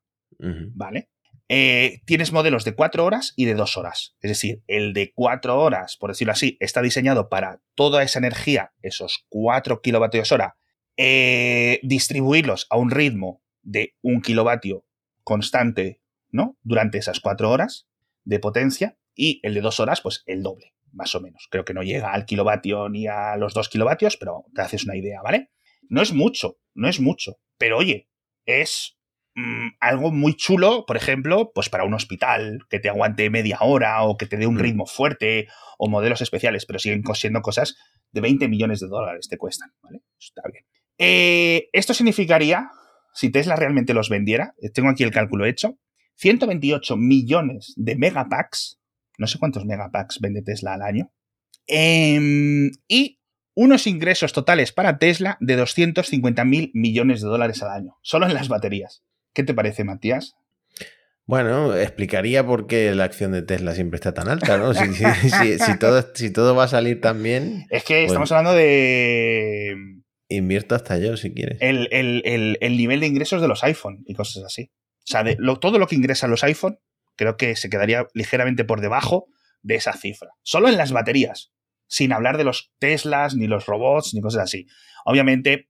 [0.73, 1.09] ¿vale?
[1.47, 4.15] Eh, tienes modelos de 4 horas y de 2 horas.
[4.21, 8.73] Es decir, el de 4 horas, por decirlo así, está diseñado para toda esa energía,
[8.81, 10.57] esos 4 kilovatios hora,
[10.97, 14.85] eh, distribuirlos a un ritmo de un kilovatio
[15.23, 15.99] constante,
[16.29, 16.57] ¿no?
[16.63, 17.87] Durante esas 4 horas
[18.23, 18.97] de potencia.
[19.13, 21.47] Y el de 2 horas, pues el doble, más o menos.
[21.49, 24.95] Creo que no llega al kilovatio ni a los 2 kilovatios, pero te haces una
[24.97, 25.51] idea, ¿vale?
[25.89, 27.37] No es mucho, no es mucho.
[27.57, 28.09] Pero oye,
[28.45, 28.97] es
[29.35, 34.03] mm, algo muy chulo, por ejemplo, pues para un hospital que te aguante media hora
[34.03, 34.59] o que te dé un Mm.
[34.59, 35.47] ritmo fuerte
[35.77, 37.75] o modelos especiales, pero siguen siendo cosas
[38.11, 40.01] de 20 millones de dólares te cuestan, ¿vale?
[40.19, 40.65] Está bien.
[40.97, 42.69] Eh, esto significaría,
[43.15, 45.79] si Tesla realmente los vendiera, eh, tengo aquí el cálculo hecho,
[46.17, 48.79] 128 millones de megapacks,
[49.17, 51.11] no sé cuántos megapacks vende Tesla al año,
[51.67, 53.19] em, y
[53.55, 58.33] unos ingresos totales para Tesla de 250 mil millones de dólares al año, solo en
[58.33, 59.03] las baterías.
[59.33, 60.35] ¿Qué te parece, Matías?
[61.27, 64.73] Bueno, explicaría por qué la acción de Tesla siempre está tan alta, ¿no?
[64.75, 68.31] Si, si- si- si todo, si todo va a salir tan bien, Es que estamos
[68.31, 69.94] hablando de
[70.29, 71.57] invierto hasta yo si quieres.
[71.61, 74.71] el, el- el- el nivel de ingresos de los iPhone y cosas así.
[74.99, 75.23] O sea,
[75.59, 76.79] todo lo que ingresan los iPhone,
[77.15, 79.27] creo que se quedaría ligeramente por debajo
[79.61, 80.29] de esa cifra.
[80.41, 81.51] Solo en las baterías,
[81.87, 84.65] sin hablar de los Teslas, ni los robots, ni cosas así.
[85.05, 85.69] Obviamente,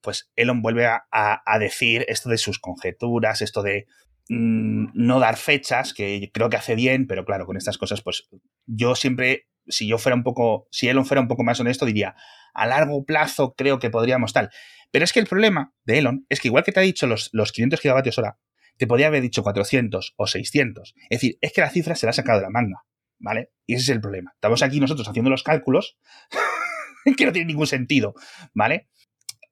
[0.00, 3.86] pues Elon vuelve a, a- a decir esto de sus conjeturas, esto de
[4.28, 8.28] mm, no dar fechas, que creo que hace bien, pero claro, con estas cosas, pues
[8.66, 12.14] yo siempre, si yo fuera un poco, si Elon fuera un poco más honesto, diría,
[12.54, 14.50] a largo plazo creo que podríamos tal.
[14.90, 17.30] Pero es que el problema de Elon es que igual que te ha dicho los,
[17.32, 18.38] los 500 gigavatios hora,
[18.76, 20.94] te podría haber dicho 400 o 600.
[21.10, 22.84] Es decir, es que la cifra se la ha sacado de la manga,
[23.18, 23.50] ¿vale?
[23.66, 24.32] Y ese es el problema.
[24.34, 25.98] Estamos aquí nosotros haciendo los cálculos
[27.16, 28.14] que no tienen ningún sentido,
[28.54, 28.88] ¿vale?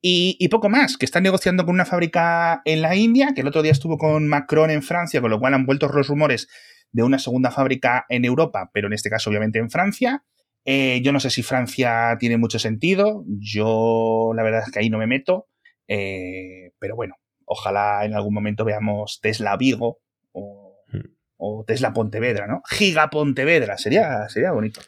[0.00, 3.48] Y, y poco más, que están negociando con una fábrica en la India, que el
[3.48, 6.48] otro día estuvo con Macron en Francia, con lo cual han vuelto los rumores
[6.92, 10.24] de una segunda fábrica en Europa, pero en este caso obviamente en Francia.
[10.64, 14.90] Eh, yo no sé si Francia tiene mucho sentido, yo la verdad es que ahí
[14.90, 15.46] no me meto,
[15.86, 17.14] eh, pero bueno,
[17.46, 20.00] ojalá en algún momento veamos Tesla Vigo
[20.32, 21.00] o, Hmm.
[21.36, 22.62] o Tesla Pontevedra, ¿no?
[22.68, 24.80] Giga Pontevedra, sería, sería bonito.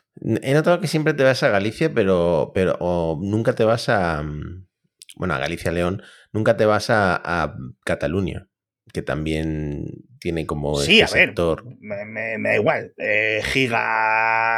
[0.42, 4.22] He notado que siempre te vas a Galicia, pero, pero o nunca te vas a.
[4.22, 4.66] mm,
[5.16, 8.48] Bueno, a Galicia, León, nunca te vas a, a Cataluña.
[8.92, 9.84] Que también
[10.20, 11.64] tiene como sí, este a ver, sector.
[11.80, 12.92] Me, me- me da igual.
[12.98, 13.40] Eh,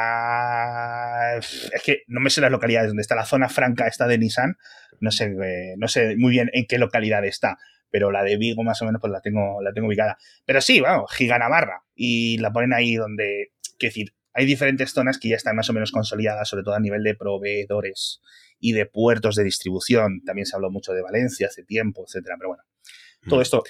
[0.02, 1.36] Giga.
[1.38, 4.56] Es que no me sé las localidades donde está la zona franca esta de Nissan.
[5.00, 7.58] No sé, eh, no sé muy bien en qué localidad está.
[7.90, 10.16] Pero la de Vigo, más o menos, pues la tengo, la tengo ubicada.
[10.46, 11.82] Pero sí, vamos, Giga Navarra.
[11.94, 13.52] Y la ponen ahí donde.
[13.78, 16.80] Quiero decir, hay diferentes zonas que ya están más o menos consolidadas, sobre todo a
[16.80, 18.20] nivel de proveedores
[18.58, 20.22] y de puertos de distribución.
[20.24, 22.36] También se habló mucho de Valencia hace tiempo, etcétera.
[22.38, 22.62] Pero bueno,
[23.28, 23.42] todo Mm.
[23.42, 23.62] esto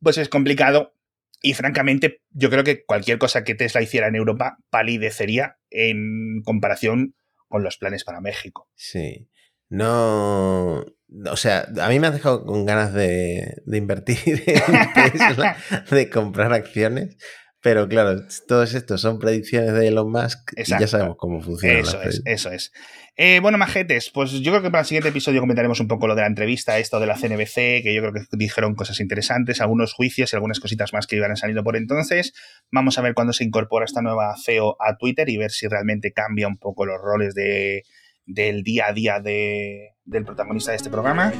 [0.00, 0.94] pues es complicado
[1.40, 7.14] y francamente yo creo que cualquier cosa que Tesla hiciera en Europa palidecería en comparación
[7.48, 8.68] con los planes para México.
[8.74, 9.28] Sí.
[9.68, 10.84] No.
[11.30, 15.56] O sea, a mí me has dejado con ganas de, de invertir en Tesla,
[15.90, 17.16] de comprar acciones.
[17.60, 20.86] Pero claro, todos estos son predicciones de Elon Musk y ya Exacto.
[20.86, 22.72] sabemos cómo funcionan Eso es, eso es.
[23.20, 26.14] Eh, bueno, majetes, pues yo creo que para el siguiente episodio comentaremos un poco lo
[26.14, 29.92] de la entrevista, esto de la CNBC, que yo creo que dijeron cosas interesantes, algunos
[29.92, 32.32] juicios y algunas cositas más que iban saliendo por entonces.
[32.70, 36.12] Vamos a ver cuándo se incorpora esta nueva CEO a Twitter y ver si realmente
[36.12, 37.82] cambia un poco los roles de,
[38.24, 41.32] del día a día de- del protagonista de este programa.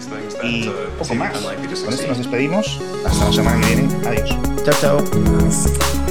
[0.43, 0.64] Y
[0.99, 1.33] poco más.
[1.85, 2.81] Con esto nos despedimos.
[3.07, 3.95] Hasta la semana que viene.
[4.05, 4.37] Adiós.
[4.64, 6.08] Chao, chao.